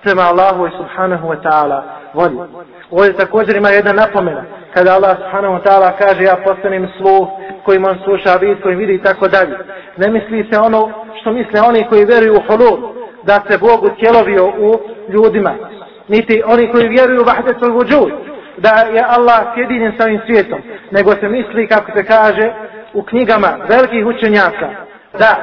prema 0.03 0.23
Allahu 0.23 0.67
i 0.67 0.71
subhanahu 0.71 1.29
wa 1.29 1.43
ta'ala 1.43 1.83
volji. 2.15 2.39
Ovdje 2.91 3.13
također 3.13 3.57
ima 3.57 3.69
jedna 3.69 3.93
napomena. 3.93 4.45
Kada 4.75 4.95
Allah 4.95 5.17
subhanahu 5.17 5.55
wa 5.55 5.63
ta'ala 5.63 5.99
kaže 5.99 6.23
ja 6.23 6.37
postanem 6.47 6.89
sluh 6.99 7.29
kojim 7.65 7.85
on 7.85 7.99
sluša 8.05 8.37
vid, 8.37 8.63
kojim 8.63 8.79
vidi 8.79 8.95
i 8.95 9.03
tako 9.03 9.29
dalje. 9.29 9.59
Ne 9.97 10.11
misli 10.11 10.49
se 10.53 10.59
ono 10.59 10.91
što 11.21 11.33
misle 11.33 11.61
oni 11.61 11.87
koji 11.89 12.05
vjeruju 12.05 12.35
u 12.35 12.43
holub, 12.49 12.81
da 13.23 13.41
se 13.49 13.59
Bog 13.59 13.85
utjelovio 13.85 14.47
u 14.47 14.81
ljudima. 15.09 15.55
Niti 16.09 16.43
oni 16.47 16.73
koji 16.73 16.89
vjeruju 16.89 17.21
u 17.21 17.25
vahdetul 17.25 17.73
vudžud, 17.73 18.13
da 18.57 18.75
je 18.95 19.05
Allah 19.09 19.55
sjedinjen 19.55 19.93
sa 19.99 20.05
ovim 20.05 20.21
svijetom, 20.27 20.61
nego 20.91 21.15
se 21.15 21.29
misli, 21.29 21.69
kako 21.69 21.93
se 21.97 22.05
kaže, 22.05 22.53
u 22.95 23.03
knjigama 23.03 23.49
velikih 23.69 24.07
učenjaka, 24.07 24.69
da 25.19 25.37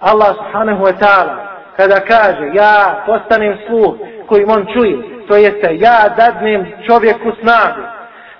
Allah 0.00 0.36
subhanahu 0.36 0.84
wa 0.84 0.92
ta'ala, 1.00 1.36
kada 1.76 2.00
kaže, 2.00 2.50
ja 2.54 3.02
postanem 3.06 3.58
sluh 3.66 3.94
kojim 4.26 4.50
on 4.50 4.66
čuje, 4.72 4.96
to 5.28 5.36
jeste, 5.36 5.76
ja 5.76 6.08
dadnem 6.16 6.66
čovjeku 6.86 7.32
snagu, 7.40 7.82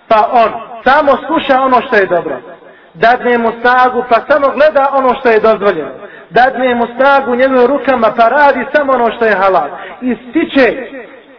pa 0.09 0.31
on 0.33 0.51
samo 0.85 1.13
sluša 1.27 1.61
ono 1.61 1.81
što 1.87 1.97
je 1.97 2.07
dobro, 2.07 2.37
dadne 2.95 3.39
mu 3.39 3.53
snagu, 3.61 4.05
pa 4.09 4.17
samo 4.29 4.53
gleda 4.55 4.89
ono 4.93 5.15
što 5.21 5.29
je 5.29 5.41
dozvoljeno, 5.41 5.91
dadne 6.31 6.75
mu 6.75 6.87
snagu 6.97 7.35
njegovim 7.35 7.67
rukama, 7.67 8.09
pa 8.17 8.29
radi 8.29 8.67
samo 8.75 8.93
ono 8.93 9.13
što 9.17 9.25
je 9.25 9.37
halal, 9.37 9.69
i 10.01 10.17
stiče 10.31 10.77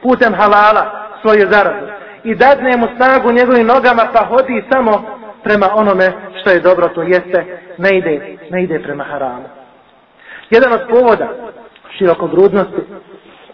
putem 0.02 0.34
halala 0.34 0.84
svoju 1.22 1.48
zaradu 1.52 1.99
i 2.24 2.36
dadne 2.36 2.78
mu 2.78 2.88
snagu 2.96 3.32
njegovim 3.32 3.68
nogama 3.68 4.08
pa 4.14 4.26
hodi 4.26 4.64
samo 4.72 5.04
prema 5.44 5.68
onome 5.76 6.12
što 6.42 6.50
je 6.50 6.60
dobro, 6.60 6.88
to 6.88 7.02
jeste, 7.02 7.46
ne 7.78 7.98
ide, 7.98 8.38
ne 8.50 8.64
ide 8.64 8.80
prema 8.80 9.04
haramu. 9.04 9.46
Jedan 10.50 10.74
od 10.74 10.82
povoda 10.90 11.30
širokogrudnosti 11.98 12.82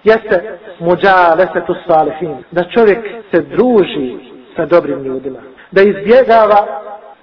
jeste 0.03 0.57
muđa 0.79 1.35
tu 1.67 1.75
salihin, 1.87 2.37
da 2.51 2.63
čovjek 2.63 2.99
se 3.31 3.41
druži 3.41 4.17
sa 4.55 4.65
dobrim 4.65 5.03
ljudima, 5.03 5.39
da 5.71 5.81
izbjegava 5.81 6.67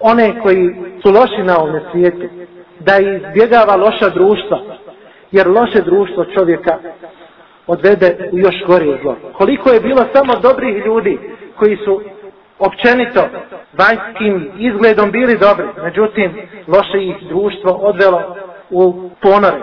one 0.01 0.41
koji 0.43 0.77
su 1.03 1.11
loši 1.13 1.43
na 1.43 1.59
ovom 1.59 1.81
svijetu, 1.93 2.29
da 2.81 2.93
izbjegava 2.99 3.77
loša 3.77 4.09
društva, 4.09 4.59
jer 5.33 5.49
loše 5.49 5.81
društvo 5.83 6.25
čovjeka 6.25 6.79
odvede 7.67 8.31
u 8.33 8.39
još 8.39 8.55
gori 8.67 8.99
zlo. 9.03 9.17
Koliko 9.33 9.71
je 9.71 9.81
bilo 9.81 10.05
samo 10.15 10.33
dobrih 10.43 10.87
ljudi 10.87 11.19
koji 11.57 11.77
su 11.77 12.01
općenito 12.59 13.21
vanjskim 13.79 14.51
izgledom 14.59 15.11
bili 15.11 15.39
dobri, 15.39 15.67
međutim 15.83 16.33
loše 16.69 17.05
ih 17.05 17.17
društvo 17.29 17.73
odvelo 17.73 18.37
u 18.71 19.11
ponore. 19.21 19.61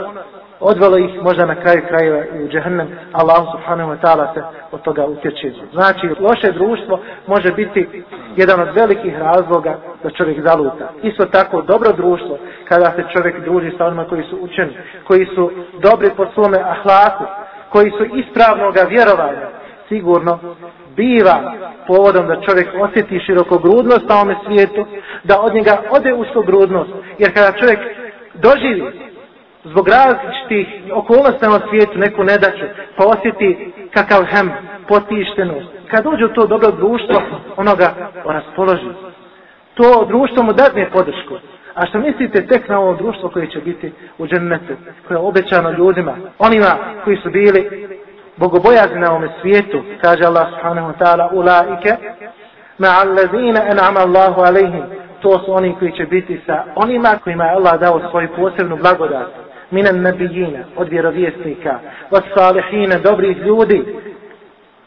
Odvelo 0.60 0.98
ih 0.98 1.22
možda 1.24 1.46
na 1.46 1.56
kraju 1.56 1.82
krajeva 1.88 2.24
u 2.44 2.48
džehennem, 2.48 2.88
Allah 3.12 3.44
subhanahu 3.52 3.92
wa 3.92 3.98
ta'ala 4.04 4.34
se 4.34 4.42
od 4.72 4.82
toga 4.82 5.06
utječe. 5.06 5.52
Znači, 5.74 6.08
loše 6.20 6.52
društvo 6.52 7.00
može 7.28 7.52
biti 7.52 8.04
jedan 8.36 8.60
od 8.60 8.76
velikih 8.76 9.18
razloga 9.18 9.78
da 10.04 10.10
čovjek 10.10 10.48
zaluta. 10.48 10.90
Isto 11.04 11.26
tako, 11.26 11.62
dobro 11.62 11.92
društvo, 11.92 12.38
kada 12.70 12.86
se 12.86 13.04
čovjek 13.14 13.44
druži 13.44 13.72
sa 13.78 13.86
onima 13.86 14.06
koji 14.06 14.24
su 14.24 14.38
učeni, 14.42 14.78
koji 15.08 15.26
su 15.26 15.52
dobri 15.82 16.10
po 16.18 16.26
svome 16.34 16.58
ahlaku, 16.60 17.24
koji 17.70 17.92
su 17.92 18.06
ispravnoga 18.16 18.82
vjerovanja, 18.82 19.48
sigurno 19.90 20.40
biva 20.96 21.54
povodom 21.88 22.28
da 22.28 22.42
čovjek 22.42 22.68
osjeti 22.82 23.20
širokogrudnost 23.26 24.10
na 24.10 24.16
ovome 24.16 24.36
svijetu, 24.46 24.86
da 25.24 25.42
od 25.42 25.54
njega 25.54 25.82
ode 25.90 26.14
uskogrudnost. 26.14 26.90
Jer 27.18 27.34
kada 27.34 27.58
čovjek 27.58 27.80
doživi 28.34 28.84
zbog 29.64 29.88
različitih 29.88 30.68
okolnosti 30.94 31.46
na 31.46 31.60
svijetu 31.70 31.98
neku 32.00 32.24
nedaću, 32.24 32.66
pa 32.98 33.04
osjeti 33.06 33.72
kakav 33.94 34.24
hem, 34.26 34.52
potištenost, 34.88 35.68
kad 35.92 36.06
uđe 36.06 36.26
u 36.26 36.34
to 36.34 36.48
dobro 36.48 36.72
društvo, 36.72 37.22
ono 37.58 37.76
ga 37.76 37.90
raspoloži. 38.26 38.90
To 39.74 40.06
društvo 40.08 40.44
mu 40.44 40.54
dadne 40.54 40.90
podršku. 40.92 41.36
A 41.74 41.86
što 41.86 42.00
mislite 42.00 42.48
tek 42.48 42.70
na 42.70 42.80
ovo 42.80 42.94
društvo 42.94 43.30
koje 43.30 43.48
će 43.48 43.60
biti 43.60 43.92
u 44.18 44.28
džennetu, 44.28 44.74
koje 45.08 45.16
je 45.16 45.20
obećano 45.20 45.72
ljudima, 45.72 46.16
onima 46.40 46.78
koji 47.04 47.18
su 47.18 47.30
bili 47.30 47.88
bogobojazni 48.38 49.00
na 49.00 49.12
ovome 49.12 49.30
svijetu, 49.42 49.84
kaže 50.02 50.24
Allah 50.24 50.48
subhanahu 50.50 50.92
wa 50.92 50.98
ta'ala, 51.00 51.30
ulaike, 51.34 51.96
ma'a 52.80 53.02
allazina 53.02 53.60
en'ama 53.72 54.00
Allahu 54.00 54.42
alaihim, 54.42 54.84
to 55.22 55.40
su 55.46 55.54
oni 55.54 55.76
koji 55.80 55.92
će 55.92 56.06
biti 56.06 56.42
sa 56.46 56.64
onima 56.76 57.10
kojima 57.24 57.44
je 57.44 57.52
Allah 57.52 57.80
dao 57.80 58.10
svoju 58.12 58.28
posebnu 58.36 58.78
blagodat, 58.78 59.28
minan 59.72 60.02
nabijina, 60.02 60.60
od 60.76 60.90
vjerovjesnika, 60.90 61.80
vas 62.12 62.24
salihina, 62.36 62.98
dobrih 62.98 63.38
ljudi, 63.38 63.86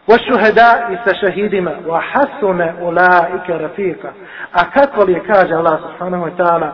wa 0.06 0.18
shuhada 0.18 0.88
i 0.92 0.96
sa 1.04 1.14
šahidima, 1.14 1.70
wa 1.86 2.00
hasune 2.12 2.74
ulaike 2.82 3.58
rafika. 3.58 4.12
A 4.52 4.70
kako 4.70 5.04
li 5.04 5.12
je, 5.12 5.20
kaže 5.26 5.54
Allah 5.54 5.80
subhanahu 5.80 6.24
wa 6.24 6.36
ta'ala, 6.36 6.72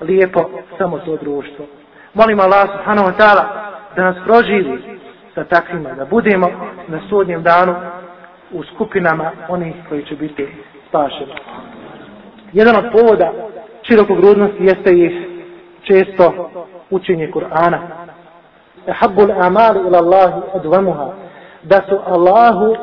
lijepo 0.00 0.50
samo 0.78 0.98
to 0.98 1.16
društvo. 1.16 1.66
Molim 2.14 2.40
Allah 2.40 2.68
subhanahu 2.76 3.08
wa 3.08 3.16
ta'ala 3.16 3.44
da 3.96 4.04
nas 4.04 4.16
proživi 4.24 5.00
sa 5.34 5.44
takvima, 5.44 5.90
da 5.92 6.04
budemo 6.04 6.48
na 6.88 7.00
sudnjem 7.08 7.42
danu 7.42 7.74
u 8.52 8.64
skupinama 8.64 9.30
onih 9.48 9.74
koji 9.88 10.04
će 10.04 10.16
biti 10.16 10.48
spašeni. 10.88 11.32
Jedan 12.52 12.76
od 12.76 12.92
povoda 12.92 13.32
širokog 13.82 14.16
grudnosti 14.16 14.64
jeste 14.64 14.92
i 14.92 15.26
često 15.82 16.50
učenje 16.90 17.30
Kur'ana. 17.32 17.78
Ehabbul 18.86 19.32
amali 19.32 19.80
ila 19.86 19.98
Allahi 19.98 20.40
advamuha. 20.54 21.12
Da 21.62 21.80
su 21.88 21.98
Allahu 22.06 22.76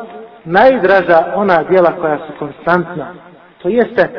najdraža 0.46 1.34
ona 1.36 1.64
djela 1.64 1.92
koja 2.02 2.18
su 2.18 2.34
konstantna. 2.40 3.08
To 3.62 3.70
jeste 3.70 4.10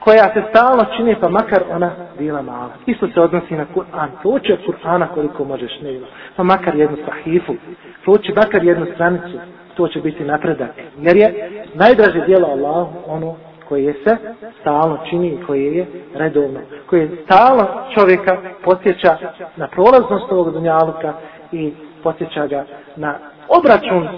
koja 0.00 0.24
se 0.34 0.42
stalno 0.50 0.84
čini 0.96 1.16
pa 1.20 1.28
makar 1.28 1.62
ona 1.70 1.90
bila 2.18 2.42
mala. 2.42 2.70
Isto 2.86 3.08
se 3.14 3.20
odnosi 3.20 3.54
na 3.54 3.66
Kur'an. 3.74 4.08
Prouči 4.22 4.52
od 4.52 4.58
Kur'ana 4.66 5.06
koliko 5.14 5.44
možeš 5.44 5.80
nema. 5.82 6.06
Pa 6.36 6.42
makar 6.42 6.74
jednu 6.76 6.96
sahifu. 7.06 7.54
Prouči 8.04 8.32
makar 8.36 8.64
jednu 8.64 8.86
stranicu. 8.94 9.38
To 9.76 9.88
će 9.88 10.00
biti 10.00 10.24
napredak. 10.24 10.70
Jer 10.98 11.16
je 11.16 11.50
najdraže 11.74 12.20
djelo 12.26 12.48
Allahu 12.48 12.92
ono 13.06 13.36
koje 13.68 13.94
se 14.04 14.16
stalno 14.60 14.98
čini 15.10 15.38
koje 15.46 15.76
je 15.76 15.86
redovno. 16.14 16.60
Koje 16.86 17.10
stalno 17.24 17.66
čovjeka 17.94 18.36
posjeća 18.64 19.16
na 19.56 19.66
prolaznost 19.68 20.32
ovog 20.32 20.52
dunjaluka 20.52 21.12
i 21.52 21.72
posjeća 22.02 22.46
ga 22.46 22.64
na 22.96 23.14
obračun 23.58 24.08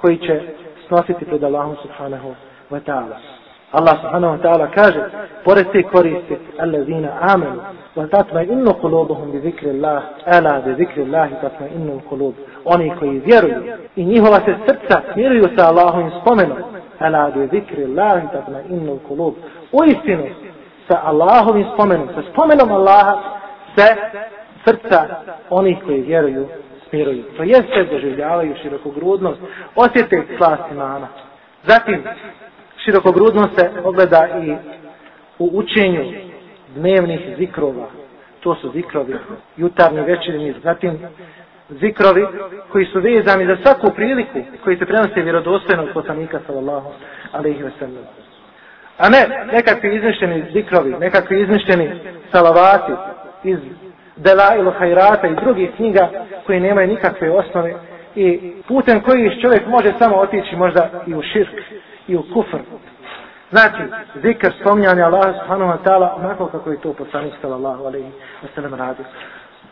koji 0.00 0.16
će 0.16 0.40
snositi 0.88 1.24
pred 1.24 1.44
Allahom 1.44 1.76
subhanahu 1.82 2.34
wa 2.70 2.80
ta'ala. 2.80 3.16
Allah 3.72 3.94
subhanahu 4.02 4.34
wa 4.36 4.42
ta'ala 4.42 4.66
kaže, 4.74 5.00
pored 5.44 5.66
te 5.72 5.82
koriste, 5.82 6.38
allazina 6.58 7.08
amenu, 7.20 7.60
wa 7.96 8.08
tatma 8.10 8.42
innu 8.42 8.74
kulubuhum 8.80 9.30
bi 9.32 9.40
zikri 9.40 9.70
Allah, 9.70 10.02
ala 10.26 10.60
bi 10.60 10.74
zikri 10.74 11.02
Allahi 11.02 11.34
tatma 11.40 11.66
innu 11.68 12.00
kulub. 12.08 12.34
Oni 12.64 12.92
koji 12.98 13.18
vjeruju 13.18 13.62
i 13.96 14.04
njihova 14.04 14.36
se 14.36 14.54
srca 14.66 15.00
smiruju 15.12 15.44
sa 15.56 15.68
Allahovim 15.68 16.10
spomenom, 16.20 16.58
ala 16.98 17.30
bi 17.30 17.48
zikri 17.52 17.84
Allahi 17.84 18.26
tatma 18.32 18.60
innu 18.68 18.98
kulub. 19.08 19.34
U 19.72 19.84
istinu, 19.84 20.24
sa 20.88 21.00
Allahovim 21.04 21.66
spomenom, 21.74 22.08
sa 22.14 22.22
spomenom 22.32 22.72
Allaha, 22.72 23.16
se 23.76 23.86
srca 24.64 25.06
onih 25.50 25.78
koji 25.86 26.00
vjeruju 26.00 26.48
miruju. 26.92 27.22
To 27.36 27.42
jeste 27.42 27.84
doživljavaju 27.90 28.54
širokogrudnost, 28.62 29.40
osjete 29.74 30.22
slast 30.36 30.62
imana. 30.70 31.08
Zatim, 31.66 32.02
širokogrudnost 32.84 33.58
se 33.58 33.70
ogleda 33.84 34.28
i 34.44 34.56
u 35.38 35.50
učenju 35.52 36.12
dnevnih 36.74 37.20
zikrova. 37.38 37.86
To 38.40 38.54
su 38.54 38.70
zikrovi, 38.72 39.14
jutarnji, 39.56 40.00
večerni, 40.00 40.54
zatim 40.62 40.98
zikrovi 41.68 42.26
koji 42.72 42.86
su 42.86 43.00
vezani 43.00 43.46
za 43.46 43.56
svaku 43.62 43.94
priliku 43.96 44.38
koji 44.64 44.76
se 44.76 44.86
prenose 44.86 45.22
vjerodostojno 45.22 45.82
od 45.82 45.92
poslanika 45.94 46.40
sallallahu 46.46 46.90
alaihi 47.32 47.62
ve 47.62 47.70
sellem. 47.78 48.04
A 48.98 49.08
ne 49.08 49.46
nekakvi 49.52 49.96
izmišljeni 49.96 50.44
zikrovi, 50.52 50.90
nekakvi 51.00 51.42
izmišljeni 51.42 51.90
salavati 52.32 52.92
iz 53.44 53.58
Delailu 54.24 54.70
Hajrata 54.78 55.26
i 55.26 55.34
drugih 55.34 55.70
knjiga 55.76 56.08
koje 56.46 56.60
nemaju 56.60 56.88
nikakve 56.88 57.30
osnove 57.30 57.74
i 58.14 58.52
putem 58.68 59.00
koji 59.00 59.40
čovjek 59.42 59.66
može 59.66 59.92
samo 59.98 60.16
otići 60.16 60.56
možda 60.56 60.90
i 61.06 61.14
u 61.14 61.22
širk 61.22 61.54
i 62.08 62.16
u 62.16 62.22
kufr. 62.34 62.58
Znači, 63.50 63.82
zikr 64.22 64.50
spomnjanja 64.60 65.04
Allaha 65.06 65.32
subhanahu 65.38 65.72
wa 65.72 65.78
ta'ala 65.84 66.08
onako 66.16 66.46
kako 66.46 66.70
je 66.70 66.80
to 66.80 66.92
poslanik 66.92 67.34
sallallahu 67.40 67.84
alaihi 67.84 68.12
wa 68.42 68.48
sallam 68.54 68.74
radi. 68.74 69.02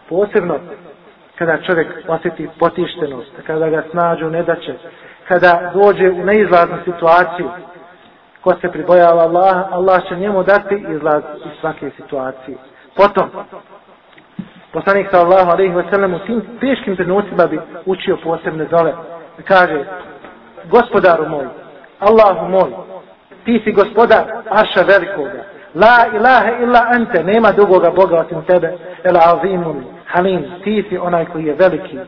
Posebno 0.08 0.58
kada 1.38 1.62
čovjek 1.62 1.88
osjeti 2.08 2.48
potištenost, 2.58 3.32
kada 3.46 3.68
ga 3.68 3.82
snađu 3.90 4.30
nedaće, 4.30 4.74
kada 5.28 5.70
dođe 5.74 6.10
u 6.10 6.24
neizlaznu 6.24 6.76
situaciju, 6.84 7.50
ko 8.40 8.54
se 8.60 8.72
pribojava 8.72 9.22
Allah, 9.22 9.66
Allah 9.70 10.08
će 10.08 10.16
njemu 10.16 10.42
dati 10.42 10.84
izlaz 10.96 11.22
iz 11.46 11.60
svake 11.60 11.90
situacije. 11.96 12.56
Potom, 12.96 13.30
poslanik 14.72 15.10
sallallahu 15.10 15.50
alaihi 15.50 15.74
wa 15.74 15.90
sallam 15.90 16.14
u 16.14 16.18
tim 16.18 16.42
teškim 16.60 16.96
trenucima 16.96 17.46
bi 17.46 17.60
učio 17.86 18.16
posebne 18.16 18.66
zove. 18.70 18.94
Kaže, 19.44 19.84
gospodaru 20.70 21.28
moj, 21.28 21.46
Allahu 22.00 22.48
moj, 22.48 22.70
ti 23.44 23.60
si 23.64 23.72
gospodar 23.72 24.24
Aša 24.50 24.82
velikoga. 24.82 25.44
La 25.74 26.06
ilaha 26.16 26.50
illa 26.62 26.86
ante, 26.94 27.22
nema 27.22 27.52
drugoga 27.52 27.90
Boga 27.90 28.16
osim 28.16 28.42
tebe. 28.42 28.72
El 29.04 29.16
azimun, 29.16 29.84
halim, 30.06 30.44
ti 30.64 30.84
si 30.88 30.98
onaj 30.98 31.24
koji 31.24 31.44
je 31.44 31.54
veliki 31.54 31.98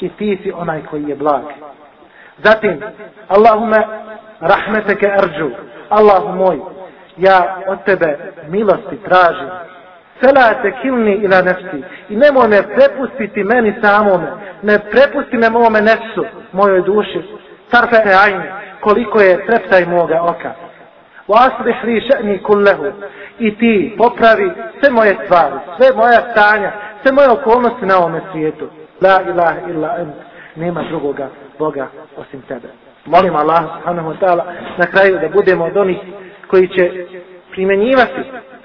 i 0.00 0.08
ti 0.08 0.38
si 0.42 0.52
onaj 0.52 0.82
koji 0.90 1.08
je 1.08 1.16
blag. 1.16 1.42
Zatim, 2.44 2.80
Allahume 3.28 3.86
rahmeteke 4.40 5.06
arđu, 5.06 5.50
Allahu 5.88 6.28
moj, 6.28 6.60
ja 7.16 7.62
od 7.68 7.84
tebe 7.84 8.18
milosti 8.48 8.96
tražim. 9.04 9.48
Fela 10.20 10.62
te 10.62 10.72
kilni 10.82 11.14
ila 11.24 11.42
nefsi 11.42 11.84
i 12.08 12.16
nemoj 12.16 12.48
me 12.48 12.62
prepustiti 12.62 13.44
meni 13.44 13.74
samome, 13.82 14.30
ne 14.62 14.78
prepusti 14.78 15.36
me 15.36 15.50
mome 15.50 15.80
nefsu, 15.80 16.24
mojoj 16.52 16.82
duši, 16.82 17.22
tarfe 17.70 17.96
e 18.10 18.14
ajne, 18.24 18.52
koliko 18.80 19.20
je 19.20 19.46
treptaj 19.46 19.86
moga 19.86 20.22
oka. 20.22 20.52
Vaslih 21.28 21.84
li 21.84 22.00
še'ni 22.00 22.42
kullehu 22.42 22.86
i 23.38 23.58
ti 23.58 23.94
popravi 23.98 24.50
sve 24.80 24.90
moje 24.90 25.16
stvari, 25.24 25.54
sve 25.76 25.96
moja 25.96 26.20
stanja, 26.32 26.72
sve 27.02 27.12
moje 27.12 27.30
okolnosti 27.30 27.86
na 27.86 27.98
ovome 27.98 28.20
svijetu. 28.32 28.68
La 29.02 29.20
ilaha 29.22 29.70
illa 29.70 29.96
ent, 29.98 30.14
nema 30.56 30.82
drugoga 30.82 31.28
Boga 31.58 31.88
osim 32.16 32.42
tebe. 32.48 32.68
Molim 33.06 33.36
Allah 33.36 33.62
subhanahu 33.76 34.10
wa 34.12 34.18
ta'ala 34.20 34.44
na 34.78 34.86
kraju 34.86 35.18
da 35.18 35.28
budemo 35.28 35.64
od 35.64 35.76
onih 35.76 35.98
koji 36.46 36.68
će 36.68 37.06
primjenjivati 37.50 38.22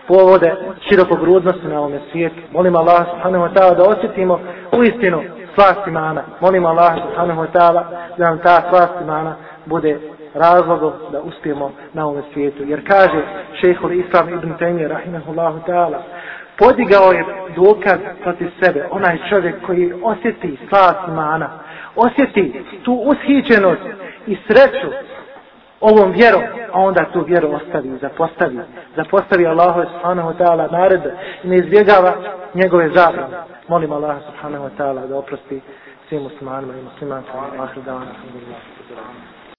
povode 0.08 0.56
širokogrudnosti 0.90 1.68
na 1.68 1.80
ovome 1.80 2.00
svijetu. 2.12 2.36
Molim 2.52 2.76
Allah 2.76 3.06
subhanahu 3.12 3.46
wa 3.46 3.54
ta'ala 3.54 3.76
da 3.76 3.84
osjetimo 3.84 4.40
u 4.78 4.84
istinu 4.84 5.22
slast 5.56 5.88
imana. 5.88 6.24
Molim 6.42 6.66
Allah 6.66 6.94
subhanahu 7.06 7.42
wa 7.42 7.48
ta'ala 7.54 7.84
da 8.18 8.26
nam 8.26 8.40
ta 8.40 8.62
slast 8.70 8.94
imana 9.02 9.36
bude 9.66 10.00
razlogom 10.34 10.94
da 11.12 11.22
uspijemo 11.22 11.72
na 11.94 12.08
ovom 12.08 12.24
svijetu. 12.34 12.64
Jer 12.64 12.88
kaže 12.88 13.22
šehhul 13.62 13.92
Islam 13.92 14.30
ibn 14.30 14.58
Taymi 14.60 14.88
rahimahullahu 14.88 15.60
ta'ala 15.68 16.00
podigao 16.58 17.12
je 17.12 17.26
dokaz 17.56 18.00
protiv 18.24 18.50
sebe 18.64 18.88
onaj 18.92 19.18
čovjek 19.30 19.56
koji 19.66 19.94
osjeti 20.04 20.58
slast 20.70 21.00
imana, 21.08 21.50
osjeti 21.96 22.64
tu 22.84 22.94
ushićenost 22.94 23.82
i 24.28 24.38
sreću 24.48 24.88
ovom 25.82 26.12
vjerom, 26.12 26.44
a 26.72 26.80
onda 26.80 27.06
tu 27.14 27.24
vjeru 27.28 27.52
ostavi, 27.52 27.98
zapostavi, 28.02 28.60
zapostavi 28.96 29.48
Allahu 29.48 29.82
subhanahu 29.94 30.30
wa 30.30 30.38
ta'ala 30.38 30.68
naredbe 30.72 31.14
i 31.44 31.48
ne 31.48 31.56
izbjegava 31.56 32.14
njegove 32.54 32.90
zabrane. 32.90 33.38
Molim 33.68 33.92
Allaha 33.92 34.20
subhanahu 34.26 34.64
wa 34.64 34.70
ta'ala 34.78 35.08
da 35.08 35.18
oprosti 35.18 35.62
svim 36.10 36.24
muslimanima 36.24 36.74
i 36.74 36.82
muslimankama. 36.82 37.48
Ahir 37.64 37.84
dana, 37.84 38.06
alhamdulillah. 38.16 39.35